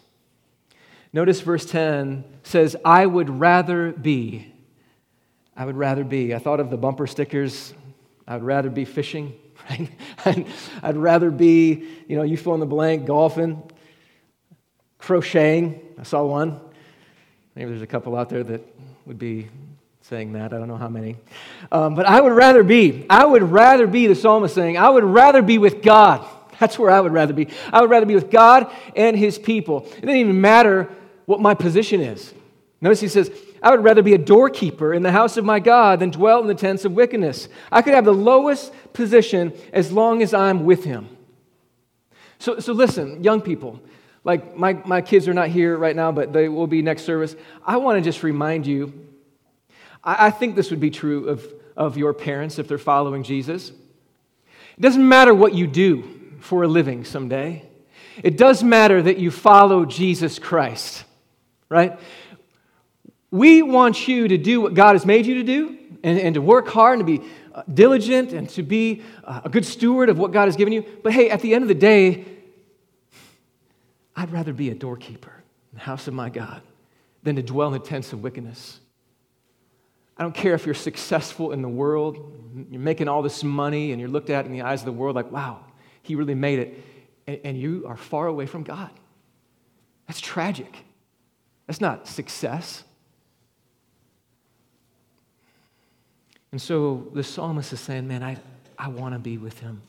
Notice 1.13 1.41
verse 1.41 1.65
10 1.65 2.25
says, 2.43 2.77
I 2.85 3.05
would 3.07 3.29
rather 3.29 3.93
be. 3.93 4.53
I 5.57 5.65
would 5.65 5.77
rather 5.77 6.05
be. 6.05 6.35
I 6.35 6.39
thought 6.39 6.61
of 6.61 6.71
the 6.71 6.77
bumper 6.77 7.07
stickers. 7.07 7.75
I 8.27 8.35
would 8.35 8.45
rather 8.45 8.71
be 8.71 8.85
fishing? 8.85 9.33
I'd, 10.83 10.97
rather 10.97 11.31
be, 11.31 11.87
you 12.09 12.17
know, 12.17 12.23
you 12.23 12.37
fill 12.37 12.55
in 12.55 12.61
the 12.61 12.67
blank, 12.67 13.07
golfing, 13.07 13.63
crocheting. 14.99 15.81
I 15.99 16.03
saw 16.03 16.25
one. 16.25 16.61
Maybe 17.55 17.71
there's 17.71 17.83
a 17.83 17.87
couple 17.87 18.17
out 18.17 18.29
there 18.29 18.43
that 18.45 18.63
would 19.07 19.19
be 19.19 19.49
saying 20.03 20.33
that. 20.33 20.53
I 20.53 20.59
don't 20.59 20.69
know 20.69 20.77
how 20.77 20.89
many. 20.89 21.17
Um, 21.71 21.95
but 21.95 22.07
I 22.07 22.21
would 22.21 22.33
rather 22.33 22.63
be, 22.63 23.07
I 23.09 23.25
would 23.25 23.43
rather 23.43 23.87
be, 23.87 24.07
the 24.07 24.15
psalmist 24.15 24.55
saying, 24.55 24.77
I 24.77 24.89
would 24.89 25.05
rather 25.05 25.43
be 25.43 25.59
with 25.59 25.83
God. 25.83 26.27
That's 26.59 26.79
where 26.79 26.91
I 26.91 27.01
would 27.01 27.13
rather 27.13 27.33
be. 27.33 27.49
I 27.73 27.81
would 27.81 27.91
rather 27.91 28.07
be 28.07 28.15
with 28.15 28.31
God 28.31 28.71
and 28.95 29.17
his 29.17 29.39
people. 29.39 29.87
It 29.87 30.03
doesn't 30.03 30.17
even 30.17 30.41
matter 30.41 30.91
what 31.27 31.41
my 31.41 31.55
position 31.55 32.01
is. 32.01 32.35
Notice 32.81 33.01
he 33.01 33.09
says, 33.09 33.31
I 33.63 33.71
would 33.71 33.85
rather 33.85 34.03
be 34.03 34.15
a 34.15 34.19
doorkeeper 34.19 34.95
in 34.95 35.03
the 35.03 35.13
house 35.13 35.37
of 35.37 35.45
my 35.45 35.61
God 35.61 36.01
than 36.01 36.11
dwell 36.11 36.41
in 36.41 36.47
the 36.47 36.55
tents 36.55 36.85
of 36.85 36.93
wickedness. 36.93 37.49
I 37.71 37.83
could 37.83 37.95
have 37.95 38.05
the 38.05 38.15
lowest 38.15 38.73
position 38.93 39.53
as 39.73 39.93
long 39.93 40.23
as 40.23 40.33
I'm 40.33 40.65
with 40.65 40.85
him. 40.85 41.17
So, 42.39 42.59
so 42.59 42.73
listen, 42.73 43.23
young 43.23 43.43
people, 43.43 43.81
like 44.25 44.57
my, 44.57 44.73
my 44.73 45.03
kids 45.03 45.29
are 45.29 45.35
not 45.35 45.49
here 45.49 45.77
right 45.77 45.95
now, 45.95 46.11
but 46.11 46.33
they 46.33 46.49
will 46.49 46.67
be 46.67 46.81
next 46.81 47.03
service. 47.03 47.37
I 47.65 47.77
want 47.77 47.99
to 47.99 48.03
just 48.03 48.23
remind 48.23 48.67
you 48.67 49.09
I, 50.03 50.27
I 50.27 50.31
think 50.31 50.57
this 50.57 50.71
would 50.71 50.81
be 50.81 50.91
true 50.91 51.29
of, 51.29 51.47
of 51.77 51.97
your 51.97 52.13
parents 52.13 52.59
if 52.59 52.69
they're 52.69 52.79
following 52.79 53.23
Jesus. 53.23 53.71
It 53.71 54.81
doesn't 54.81 55.07
matter 55.07 55.35
what 55.35 55.55
you 55.55 55.67
do 55.67 56.17
for 56.41 56.63
a 56.63 56.69
living 56.69 57.05
someday, 57.05 57.67
it 58.23 58.37
does 58.37 58.63
matter 58.63 59.01
that 59.03 59.19
you 59.19 59.31
follow 59.31 59.85
Jesus 59.85 60.39
Christ, 60.39 61.05
right? 61.69 61.99
We 63.31 63.63
want 63.63 64.09
you 64.09 64.29
to 64.29 64.37
do 64.37 64.61
what 64.61 64.75
God 64.75 64.95
has 64.95 65.07
made 65.07 65.27
you 65.27 65.35
to 65.37 65.43
do 65.43 65.79
and, 66.03 66.19
and 66.19 66.35
to 66.35 66.41
work 66.41 66.69
hard 66.69 66.99
and 66.99 67.07
to 67.07 67.19
be 67.19 67.29
uh, 67.55 67.63
diligent 67.73 68.33
and 68.33 68.49
to 68.51 68.63
be 68.63 69.03
uh, 69.25 69.43
a 69.45 69.49
good 69.49 69.65
steward 69.65 70.09
of 70.09 70.19
what 70.19 70.33
God 70.33 70.47
has 70.47 70.57
given 70.57 70.73
you. 70.73 70.85
But 71.03 71.13
hey, 71.13 71.31
at 71.31 71.41
the 71.41 71.55
end 71.55 71.63
of 71.63 71.69
the 71.69 71.75
day, 71.75 72.25
I'd 74.17 74.33
rather 74.33 74.53
be 74.53 74.71
a 74.71 74.75
doorkeeper 74.75 75.33
in 75.73 75.79
the 75.79 75.85
house 75.85 76.09
of 76.09 76.15
my 76.15 76.29
God 76.29 76.63
than 77.23 77.37
to 77.37 77.43
dwell 77.43 77.69
in 77.69 77.75
the 77.75 77.87
tents 77.87 78.13
of 78.13 78.23
wickedness. 78.23 78.81
I 80.17 80.23
don't 80.23 80.35
care 80.35 80.55
if 80.55 80.67
you're 80.67 80.75
successful 80.75 81.53
in 81.53 81.63
the 81.63 81.69
world, 81.69 82.67
you're 82.71 82.81
making 82.81 83.09
all 83.09 83.23
this 83.23 83.43
money, 83.43 83.93
and 83.93 84.01
you're 84.01 84.11
looked 84.11 84.29
at 84.29 84.45
in 84.45 84.53
the 84.53 84.63
eyes 84.63 84.81
of 84.81 84.87
the 84.87 84.93
world 84.93 85.17
like, 85.17 85.31
wow, 85.31 85.65
he 86.03 86.15
really 86.15 86.35
made 86.35 86.59
it, 86.59 86.85
and, 87.27 87.41
and 87.45 87.59
you 87.59 87.85
are 87.87 87.97
far 87.97 88.27
away 88.27 88.45
from 88.45 88.63
God. 88.63 88.91
That's 90.07 90.21
tragic. 90.21 90.85
That's 91.67 91.81
not 91.81 92.07
success. 92.07 92.85
And 96.53 96.61
so 96.61 97.09
the 97.15 97.23
psalmist 97.23 97.73
is 97.73 97.81
saying, 97.81 98.09
man, 98.09 98.23
I, 98.23 98.37
I 98.79 98.89
want 98.89 99.15
to 99.15 99.19
be 99.19 99.39
with 99.39 99.59
him. 99.61 99.83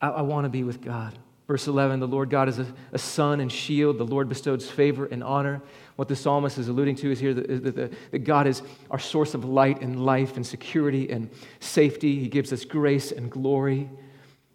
I, 0.00 0.08
I 0.08 0.22
want 0.22 0.44
to 0.44 0.48
be 0.48 0.64
with 0.64 0.80
God. 0.80 1.16
Verse 1.46 1.66
11 1.66 1.98
the 2.00 2.06
Lord 2.06 2.28
God 2.28 2.48
is 2.48 2.58
a, 2.58 2.66
a, 2.92 2.98
sun 2.98 3.40
and 3.40 3.50
shield. 3.50 3.96
The 3.96 4.04
Lord 4.04 4.28
bestows 4.28 4.70
favor 4.70 5.06
and 5.06 5.24
honor. 5.24 5.62
What 5.96 6.06
the 6.06 6.14
psalmist 6.14 6.58
is 6.58 6.68
alluding 6.68 6.96
to 6.96 7.10
is 7.10 7.18
here 7.18 7.32
that, 7.32 7.74
that, 7.74 7.92
that 8.10 8.18
God 8.18 8.46
is 8.46 8.62
our 8.90 8.98
source 8.98 9.32
of 9.32 9.46
light 9.46 9.80
and 9.80 10.04
life 10.04 10.36
and 10.36 10.46
security 10.46 11.10
and 11.10 11.30
safety. 11.60 12.20
He 12.20 12.28
gives 12.28 12.52
us 12.52 12.66
grace 12.66 13.12
and 13.12 13.30
glory. 13.30 13.88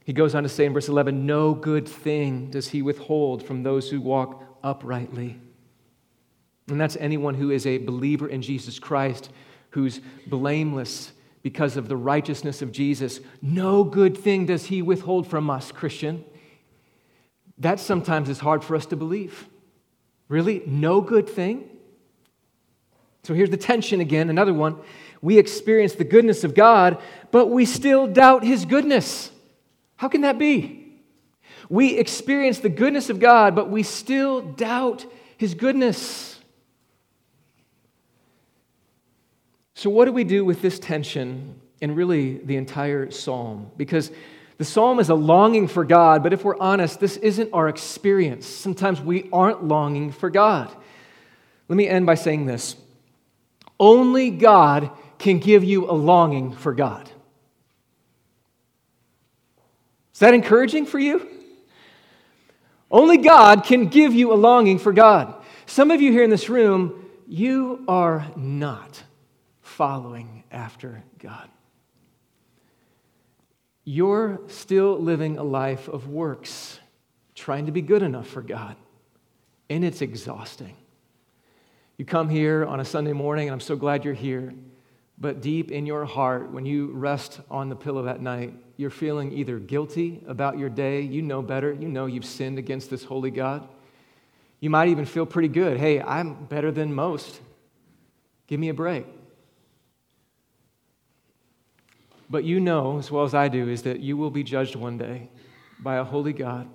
He 0.06 0.14
goes 0.14 0.36
on 0.36 0.44
to 0.44 0.50
say 0.50 0.66
in 0.66 0.74
verse 0.74 0.88
11 0.88 1.26
No 1.26 1.56
good 1.56 1.88
thing 1.88 2.52
does 2.52 2.68
he 2.68 2.84
withhold 2.84 3.44
from 3.44 3.64
those 3.64 3.90
who 3.90 4.00
walk 4.00 4.44
uprightly. 4.64 5.40
And 6.70 6.80
that's 6.80 6.96
anyone 6.98 7.34
who 7.34 7.50
is 7.50 7.66
a 7.66 7.80
believer 7.80 8.28
in 8.28 8.42
Jesus 8.42 8.80
Christ, 8.80 9.32
who's 9.74 10.02
blameless 10.28 11.12
because 11.42 11.78
of 11.78 11.88
the 11.88 11.98
righteousness 11.98 12.62
of 12.62 12.72
Jesus. 12.72 13.20
No 13.42 13.84
good 13.84 14.18
thing 14.18 14.46
does 14.46 14.68
he 14.68 14.82
withhold 14.82 15.28
from 15.28 15.50
us, 15.50 15.72
Christian. 15.72 16.24
That 17.58 17.80
sometimes 17.80 18.30
is 18.30 18.40
hard 18.40 18.64
for 18.64 18.76
us 18.76 18.86
to 18.88 18.96
believe. 18.96 19.48
Really? 20.28 20.62
No 20.66 21.02
good 21.02 21.28
thing? 21.28 21.70
So 23.24 23.34
here's 23.34 23.50
the 23.50 23.58
tension 23.58 24.00
again, 24.00 24.30
another 24.30 24.54
one. 24.54 24.78
We 25.22 25.38
experience 25.38 25.94
the 25.94 26.04
goodness 26.04 26.44
of 26.44 26.54
God, 26.54 27.02
but 27.32 27.48
we 27.48 27.66
still 27.66 28.08
doubt 28.08 28.44
his 28.44 28.66
goodness. 28.66 29.32
How 29.96 30.10
can 30.10 30.22
that 30.22 30.38
be? 30.38 31.00
We 31.70 31.98
experience 31.98 32.60
the 32.60 32.70
goodness 32.70 33.10
of 33.10 33.20
God, 33.20 33.56
but 33.56 33.70
we 33.70 33.84
still 33.84 34.42
doubt 34.42 35.06
his 35.38 35.56
goodness. 35.56 36.33
So, 39.84 39.90
what 39.90 40.06
do 40.06 40.14
we 40.14 40.24
do 40.24 40.46
with 40.46 40.62
this 40.62 40.80
tension 40.80 41.60
in 41.82 41.94
really 41.94 42.38
the 42.38 42.56
entire 42.56 43.12
psalm? 43.12 43.70
Because 43.76 44.14
the 44.58 44.64
psalm 44.64 44.98
is 45.02 45.10
a 45.10 45.14
longing 45.14 45.68
for 45.68 45.84
God, 45.84 46.24
but 46.24 46.32
if 46.32 46.46
we're 46.46 46.58
honest, 46.58 47.02
this 47.02 47.18
isn't 47.18 47.50
our 47.52 47.68
experience. 47.68 48.46
Sometimes 48.46 49.02
we 49.02 49.28
aren't 49.34 49.66
longing 49.66 50.14
for 50.14 50.30
God. 50.30 50.74
Let 51.68 51.76
me 51.76 51.86
end 51.86 52.06
by 52.06 52.16
saying 52.16 52.46
this 52.46 52.78
only 53.78 54.30
God 54.30 54.90
can 55.20 55.40
give 55.40 55.66
you 55.66 55.92
a 55.92 55.92
longing 55.92 56.54
for 56.54 56.74
God. 56.74 57.12
Is 60.14 60.20
that 60.20 60.34
encouraging 60.34 60.86
for 60.86 60.98
you? 60.98 61.28
Only 62.90 63.18
God 63.18 63.66
can 63.66 63.88
give 63.88 64.14
you 64.14 64.32
a 64.32 64.36
longing 64.36 64.80
for 64.80 64.94
God. 64.94 65.36
Some 65.66 65.92
of 65.92 66.02
you 66.02 66.14
here 66.14 66.24
in 66.24 66.30
this 66.30 66.48
room, 66.48 67.06
you 67.28 67.84
are 67.90 68.26
not 68.38 69.04
following 69.76 70.44
after 70.52 71.04
God. 71.20 71.50
you're 73.86 74.40
still 74.48 74.98
living 74.98 75.38
a 75.38 75.44
life 75.44 75.88
of 75.88 76.08
works, 76.08 76.80
trying 77.36 77.66
to 77.66 77.72
be 77.72 77.82
good 77.82 78.02
enough 78.02 78.28
for 78.28 78.42
God, 78.42 78.76
and 79.70 79.84
it's 79.84 80.02
exhausting. 80.02 80.76
You 81.98 82.06
come 82.06 82.30
here 82.30 82.66
on 82.66 82.80
a 82.80 82.86
Sunday 82.86 83.14
morning, 83.14 83.48
and 83.48 83.54
I'm 83.54 83.60
so 83.60 83.76
glad 83.76 84.06
you're 84.06 84.14
here. 84.14 84.54
But 85.18 85.42
deep 85.42 85.72
in 85.72 85.86
your 85.86 86.06
heart, 86.06 86.52
when 86.52 86.66
you 86.66 86.92
rest 86.94 87.40
on 87.52 87.70
the 87.70 87.76
pillow 87.76 88.04
that 88.04 88.22
night, 88.22 88.54
you're 88.78 88.90
feeling 88.90 89.32
either 89.32 89.60
guilty 89.60 90.24
about 90.28 90.58
your 90.58 90.70
day, 90.70 91.02
you 91.02 91.22
know 91.22 91.42
better, 91.42 91.72
you 91.72 91.88
know 91.88 92.08
you've 92.08 92.26
sinned 92.26 92.58
against 92.58 92.90
this 92.90 93.04
holy 93.04 93.32
God. 93.32 93.68
You 94.60 94.70
might 94.70 94.90
even 94.90 95.06
feel 95.06 95.26
pretty 95.26 95.50
good. 95.50 95.78
Hey, 95.78 96.02
I'm 96.02 96.46
better 96.46 96.72
than 96.72 96.94
most. 96.94 97.42
Give 98.48 98.60
me 98.60 98.70
a 98.70 98.74
break. 98.74 99.06
But 102.34 102.46
you 102.46 102.60
know, 102.60 102.98
as 102.98 103.12
well 103.12 103.26
as 103.26 103.36
I 103.36 103.48
do, 103.48 103.70
is 103.70 103.84
that 103.84 104.00
you 104.00 104.18
will 104.18 104.32
be 104.32 104.42
judged 104.42 104.76
one 104.76 104.98
day 104.98 105.30
by 105.80 105.98
a 105.98 106.04
holy 106.04 106.34
God. 106.34 106.68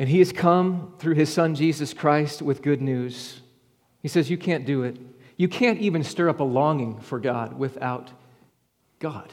And 0.00 0.08
He 0.08 0.18
has 0.18 0.32
come 0.32 0.92
through 0.98 1.14
His 1.14 1.32
Son, 1.32 1.54
Jesus 1.54 1.94
Christ, 1.94 2.42
with 2.42 2.62
good 2.62 2.82
news. 2.82 3.42
He 4.02 4.08
says, 4.08 4.28
You 4.28 4.36
can't 4.36 4.66
do 4.66 4.82
it. 4.82 4.96
You 5.36 5.46
can't 5.46 5.78
even 5.78 6.02
stir 6.02 6.28
up 6.28 6.40
a 6.40 6.42
longing 6.42 6.98
for 6.98 7.20
God 7.20 7.56
without 7.56 8.10
God. 8.98 9.32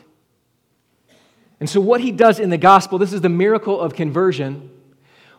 And 1.59 1.67
so, 1.67 1.81
what 1.81 1.99
He 1.99 2.11
does 2.11 2.39
in 2.39 2.51
the 2.51 2.59
gospel, 2.59 2.99
this 2.99 3.11
is 3.11 3.21
the 3.21 3.29
miracle 3.29 3.81
of 3.81 3.95
conversion. 3.95 4.69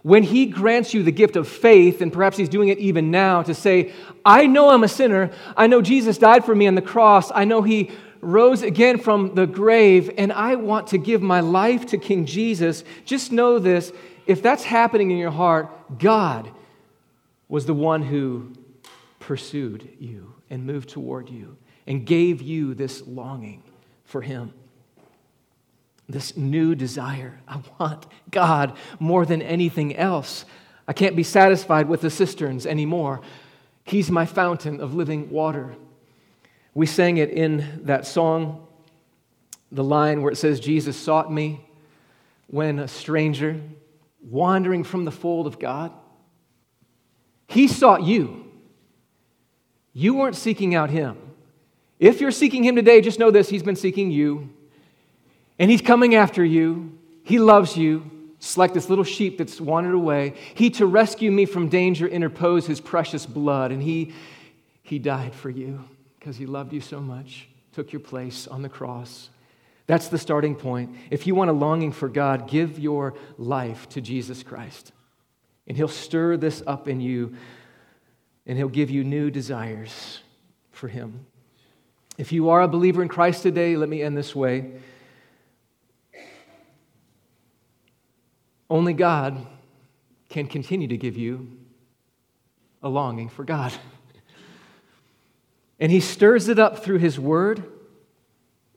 When 0.02 0.24
He 0.24 0.46
grants 0.46 0.92
you 0.92 1.04
the 1.04 1.12
gift 1.12 1.36
of 1.36 1.46
faith, 1.46 2.00
and 2.00 2.12
perhaps 2.12 2.36
He's 2.36 2.48
doing 2.48 2.68
it 2.68 2.78
even 2.78 3.12
now 3.12 3.42
to 3.44 3.54
say, 3.54 3.92
I 4.24 4.48
know 4.48 4.70
I'm 4.70 4.82
a 4.82 4.88
sinner. 4.88 5.30
I 5.56 5.68
know 5.68 5.80
Jesus 5.80 6.18
died 6.18 6.44
for 6.44 6.54
me 6.54 6.66
on 6.66 6.74
the 6.74 6.82
cross. 6.82 7.30
I 7.32 7.44
know 7.44 7.62
He 7.62 7.92
rose 8.24 8.62
again 8.62 8.98
from 8.98 9.34
the 9.34 9.46
grave, 9.46 10.10
and 10.18 10.32
I 10.32 10.56
want 10.56 10.88
to 10.88 10.98
give 10.98 11.22
my 11.22 11.40
life 11.40 11.86
to 11.86 11.98
King 11.98 12.26
Jesus. 12.26 12.84
Just 13.04 13.32
know 13.32 13.58
this 13.58 13.92
if 14.26 14.42
that's 14.42 14.64
happening 14.64 15.10
in 15.10 15.18
your 15.18 15.30
heart, 15.30 15.98
God 15.98 16.50
was 17.48 17.66
the 17.66 17.74
one 17.74 18.02
who 18.02 18.52
pursued 19.20 19.88
you 19.98 20.34
and 20.50 20.66
moved 20.66 20.88
toward 20.88 21.28
you 21.28 21.56
and 21.86 22.06
gave 22.06 22.40
you 22.40 22.74
this 22.74 23.06
longing 23.06 23.62
for 24.04 24.22
Him. 24.22 24.52
This 26.08 26.36
new 26.36 26.74
desire. 26.74 27.40
I 27.48 27.60
want 27.78 28.06
God 28.30 28.76
more 28.98 29.24
than 29.24 29.42
anything 29.42 29.96
else. 29.96 30.44
I 30.86 30.92
can't 30.92 31.16
be 31.16 31.22
satisfied 31.22 31.88
with 31.88 32.02
the 32.02 32.10
cisterns 32.10 32.66
anymore. 32.66 33.20
He's 33.84 34.10
my 34.10 34.26
fountain 34.26 34.80
of 34.80 34.94
living 34.94 35.30
water. 35.30 35.74
We 36.74 36.86
sang 36.86 37.18
it 37.18 37.30
in 37.30 37.82
that 37.84 38.04
song, 38.04 38.66
the 39.70 39.84
line 39.84 40.22
where 40.22 40.32
it 40.32 40.36
says, 40.36 40.58
Jesus 40.58 40.96
sought 40.96 41.32
me 41.32 41.64
when 42.48 42.80
a 42.80 42.88
stranger 42.88 43.60
wandering 44.28 44.82
from 44.82 45.04
the 45.04 45.12
fold 45.12 45.46
of 45.46 45.60
God. 45.60 45.92
He 47.46 47.68
sought 47.68 48.02
you. 48.02 48.44
You 49.92 50.14
weren't 50.14 50.34
seeking 50.34 50.74
out 50.74 50.90
him. 50.90 51.16
If 52.00 52.20
you're 52.20 52.32
seeking 52.32 52.64
him 52.64 52.74
today, 52.74 53.00
just 53.00 53.20
know 53.20 53.30
this 53.30 53.48
He's 53.48 53.62
been 53.62 53.76
seeking 53.76 54.10
you, 54.10 54.50
and 55.58 55.70
He's 55.70 55.80
coming 55.80 56.16
after 56.16 56.44
you. 56.44 56.98
He 57.22 57.38
loves 57.38 57.76
you. 57.76 58.10
It's 58.36 58.58
like 58.58 58.74
this 58.74 58.88
little 58.90 59.04
sheep 59.04 59.38
that's 59.38 59.60
wandered 59.60 59.94
away. 59.94 60.34
He, 60.54 60.70
to 60.70 60.86
rescue 60.86 61.30
me 61.30 61.46
from 61.46 61.68
danger, 61.68 62.08
interposed 62.08 62.66
His 62.66 62.80
precious 62.80 63.24
blood, 63.24 63.70
and 63.70 63.80
He, 63.80 64.12
he 64.82 64.98
died 64.98 65.34
for 65.34 65.50
you 65.50 65.84
because 66.24 66.38
He 66.38 66.46
loved 66.46 66.72
you 66.72 66.80
so 66.80 67.00
much, 67.00 67.48
took 67.74 67.92
your 67.92 68.00
place 68.00 68.46
on 68.46 68.62
the 68.62 68.68
cross. 68.70 69.28
That's 69.86 70.08
the 70.08 70.16
starting 70.16 70.54
point. 70.54 70.96
If 71.10 71.26
you 71.26 71.34
want 71.34 71.50
a 71.50 71.52
longing 71.52 71.92
for 71.92 72.08
God, 72.08 72.48
give 72.48 72.78
your 72.78 73.12
life 73.36 73.90
to 73.90 74.00
Jesus 74.00 74.42
Christ. 74.42 74.92
And 75.66 75.76
He'll 75.76 75.86
stir 75.86 76.38
this 76.38 76.62
up 76.66 76.88
in 76.88 77.02
you, 77.02 77.34
and 78.46 78.56
He'll 78.56 78.70
give 78.70 78.88
you 78.88 79.04
new 79.04 79.30
desires 79.30 80.20
for 80.70 80.88
Him. 80.88 81.26
If 82.16 82.32
you 82.32 82.48
are 82.48 82.62
a 82.62 82.68
believer 82.68 83.02
in 83.02 83.08
Christ 83.08 83.42
today, 83.42 83.76
let 83.76 83.90
me 83.90 84.00
end 84.00 84.16
this 84.16 84.34
way. 84.34 84.80
Only 88.70 88.94
God 88.94 89.46
can 90.30 90.46
continue 90.46 90.88
to 90.88 90.96
give 90.96 91.18
you 91.18 91.50
a 92.82 92.88
longing 92.88 93.28
for 93.28 93.44
God. 93.44 93.74
And 95.78 95.90
He 95.90 96.00
stirs 96.00 96.48
it 96.48 96.58
up 96.58 96.84
through 96.84 96.98
His 96.98 97.18
Word 97.18 97.64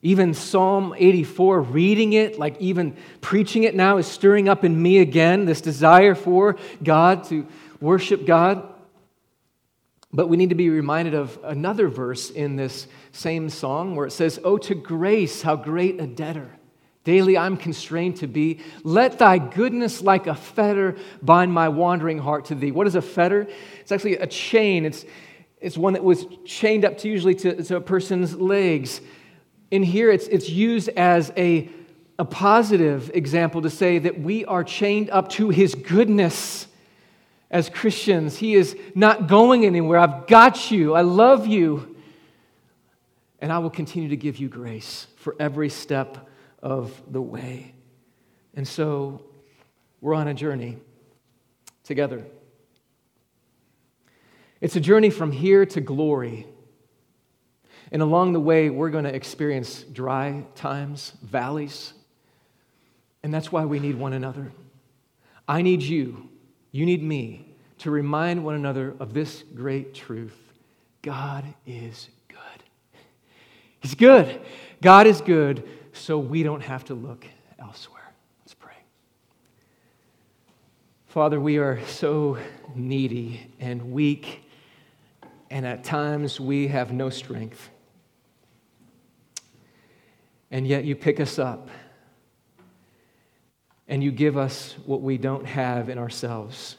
even 0.02 0.34
Psalm 0.34 0.94
84, 0.96 1.62
reading 1.62 2.14
it, 2.14 2.38
like 2.38 2.60
even 2.62 2.96
preaching 3.20 3.64
it 3.64 3.76
now, 3.76 3.98
is 3.98 4.06
stirring 4.06 4.48
up 4.48 4.64
in 4.64 4.80
me 4.80 5.00
again 5.00 5.46
this 5.46 5.60
desire 5.60 6.14
for 6.14 6.56
God, 6.84 7.24
to 7.26 7.48
worship 7.82 8.26
God. 8.26 8.74
But 10.14 10.28
we 10.28 10.38
need 10.38 10.50
to 10.50 10.56
be 10.56 10.70
reminded 10.70 11.16
of 11.16 11.38
another 11.44 11.90
verse 11.90 12.30
in 12.30 12.56
this 12.56 12.88
same 13.12 13.50
song 13.50 13.96
where 13.96 14.06
it 14.06 14.12
says, 14.12 14.40
Oh, 14.44 14.58
to 14.60 14.76
grace, 14.76 15.42
how 15.42 15.56
great 15.56 16.00
a 16.00 16.08
debtor. 16.08 16.52
Daily 17.04 17.38
I'm 17.38 17.58
constrained 17.58 18.18
to 18.18 18.28
be. 18.28 18.60
Let 18.84 19.18
thy 19.18 19.40
goodness 19.40 20.02
like 20.02 20.28
a 20.28 20.36
fetter 20.36 20.96
bind 21.22 21.54
my 21.54 21.70
wandering 21.70 22.20
heart 22.20 22.46
to 22.46 22.56
thee. 22.56 22.72
What 22.72 22.86
is 22.86 22.96
a 22.96 23.02
fetter? 23.02 23.48
It's 23.80 23.92
actually 23.92 24.18
a 24.18 24.28
chain. 24.28 24.86
It's, 24.86 25.06
it's 25.60 25.78
one 25.78 25.94
that 25.94 26.04
was 26.04 26.26
chained 26.46 26.86
up 26.86 26.98
to 27.00 27.10
usually 27.10 27.36
to, 27.36 27.64
to 27.64 27.76
a 27.78 27.82
person's 27.82 28.36
legs 28.36 29.02
in 29.72 29.84
here, 29.84 30.12
it's, 30.12 30.28
it's 30.28 30.50
used 30.50 30.90
as 30.90 31.32
a, 31.36 31.70
a 32.18 32.26
positive 32.26 33.12
example 33.14 33.62
to 33.64 33.70
say 33.70 34.00
that 34.00 34.20
we 34.20 34.46
are 34.46 34.64
chained 34.64 35.10
up 35.10 35.30
to 35.30 35.50
his 35.50 35.76
goodness 35.76 36.68
as 37.52 37.70
Christians. 37.70 38.38
He 38.38 38.56
is 38.56 38.78
not 38.96 39.28
going 39.28 39.66
anywhere. 39.66 40.00
I've 40.00 40.28
got 40.28 40.72
you. 40.72 40.94
I 40.94 41.02
love 41.02 41.48
you. 41.48 41.96
And 43.40 43.52
I 43.52 43.60
will 43.60 43.70
continue 43.70 44.10
to 44.10 44.18
give 44.18 44.38
you 44.38 44.50
grace 44.50 45.08
for 45.18 45.36
every 45.40 45.70
step 45.70 46.30
of 46.64 47.00
the 47.12 47.22
way. 47.22 47.74
And 48.56 48.68
so 48.68 49.22
we're 50.02 50.16
on 50.16 50.28
a 50.28 50.34
journey 50.34 50.78
together. 51.84 52.26
It's 54.60 54.76
a 54.76 54.80
journey 54.80 55.10
from 55.10 55.32
here 55.32 55.66
to 55.68 55.82
glory. 55.82 56.48
And 57.92 58.02
along 58.02 58.34
the 58.34 58.40
way, 58.40 58.70
we're 58.70 58.90
going 58.90 59.06
to 59.06 59.14
experience 59.14 59.84
dry 59.84 60.44
times, 60.56 61.14
valleys. 61.22 61.94
And 63.24 63.34
that's 63.34 63.52
why 63.52 63.66
we 63.66 63.80
need 63.80 63.96
one 63.96 64.14
another. 64.14 64.52
I 65.48 65.62
need 65.62 65.82
you, 65.82 66.30
you 66.72 66.86
need 66.86 67.02
me, 67.02 67.56
to 67.80 67.92
remind 67.92 68.44
one 68.44 68.56
another 68.56 68.96
of 69.00 69.14
this 69.14 69.44
great 69.54 69.94
truth 69.94 70.36
God 71.02 71.46
is 71.66 72.10
good. 72.28 72.38
He's 73.80 73.96
good. 73.96 74.42
God 74.82 75.08
is 75.08 75.22
good, 75.22 75.68
so 75.94 76.18
we 76.18 76.44
don't 76.44 76.62
have 76.62 76.84
to 76.86 76.94
look 76.94 77.26
elsewhere. 77.60 78.12
Let's 78.42 78.54
pray. 78.54 78.76
Father, 81.06 81.40
we 81.40 81.58
are 81.58 81.80
so 81.86 82.38
needy 82.76 83.50
and 83.60 83.92
weak, 83.92 84.44
and 85.50 85.66
at 85.66 85.84
times 85.84 86.40
we 86.40 86.68
have 86.68 86.92
no 86.92 87.10
strength 87.10 87.70
and 90.52 90.68
yet 90.68 90.86
you 90.86 90.96
pick 90.96 91.20
us 91.20 91.40
up 91.40 91.70
and 93.88 94.04
you 94.04 94.12
give 94.12 94.38
us 94.38 94.76
what 94.86 95.02
we 95.02 95.18
don't 95.18 95.46
have 95.46 95.90
in 95.90 95.98
ourselves. 95.98 96.78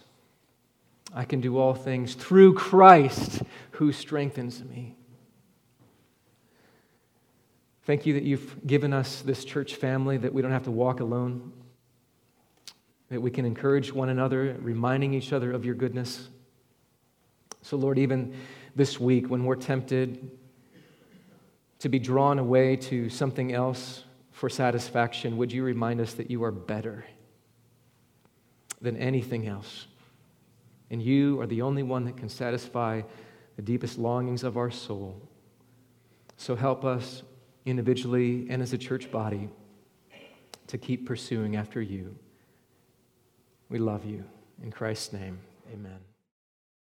I 1.14 1.24
can 1.24 1.40
do 1.40 1.58
all 1.58 1.74
things 1.74 2.14
through 2.14 2.54
Christ 2.54 3.42
who 3.72 3.92
strengthens 3.92 4.62
me. 4.62 4.94
Thank 7.84 8.04
you 8.04 8.14
that 8.14 8.22
you've 8.22 8.66
given 8.66 8.92
us 8.92 9.22
this 9.22 9.44
church 9.44 9.76
family, 9.76 10.18
that 10.18 10.34
we 10.34 10.42
don't 10.42 10.50
have 10.50 10.64
to 10.64 10.70
walk 10.70 11.00
alone, 11.00 11.52
that 13.08 13.22
we 13.22 13.30
can 13.30 13.46
encourage 13.46 13.90
one 13.90 14.10
another, 14.10 14.54
reminding 14.60 15.14
each 15.14 15.32
other 15.32 15.52
of 15.52 15.64
your 15.64 15.74
goodness. 15.74 16.28
So, 17.62 17.78
Lord, 17.78 17.98
even 17.98 18.34
this 18.78 19.00
week 19.00 19.28
when 19.28 19.44
we're 19.44 19.56
tempted 19.56 20.30
to 21.80 21.88
be 21.88 21.98
drawn 21.98 22.38
away 22.38 22.76
to 22.76 23.10
something 23.10 23.52
else 23.52 24.04
for 24.30 24.48
satisfaction, 24.48 25.36
would 25.36 25.52
you 25.52 25.64
remind 25.64 26.00
us 26.00 26.14
that 26.14 26.30
you 26.30 26.44
are 26.44 26.52
better 26.52 27.04
than 28.80 28.96
anything 28.96 29.48
else? 29.48 29.88
And 30.90 31.02
you 31.02 31.40
are 31.40 31.46
the 31.46 31.60
only 31.60 31.82
one 31.82 32.04
that 32.04 32.16
can 32.16 32.28
satisfy 32.28 33.02
the 33.56 33.62
deepest 33.62 33.98
longings 33.98 34.44
of 34.44 34.56
our 34.56 34.70
soul. 34.70 35.20
So 36.36 36.54
help 36.54 36.84
us 36.84 37.24
individually 37.66 38.46
and 38.48 38.62
as 38.62 38.72
a 38.72 38.78
church 38.78 39.10
body 39.10 39.48
to 40.68 40.78
keep 40.78 41.04
pursuing 41.04 41.56
after 41.56 41.82
you. 41.82 42.14
We 43.68 43.78
love 43.78 44.04
you. 44.04 44.24
In 44.62 44.70
Christ's 44.70 45.12
name, 45.12 45.40
amen. 45.72 46.07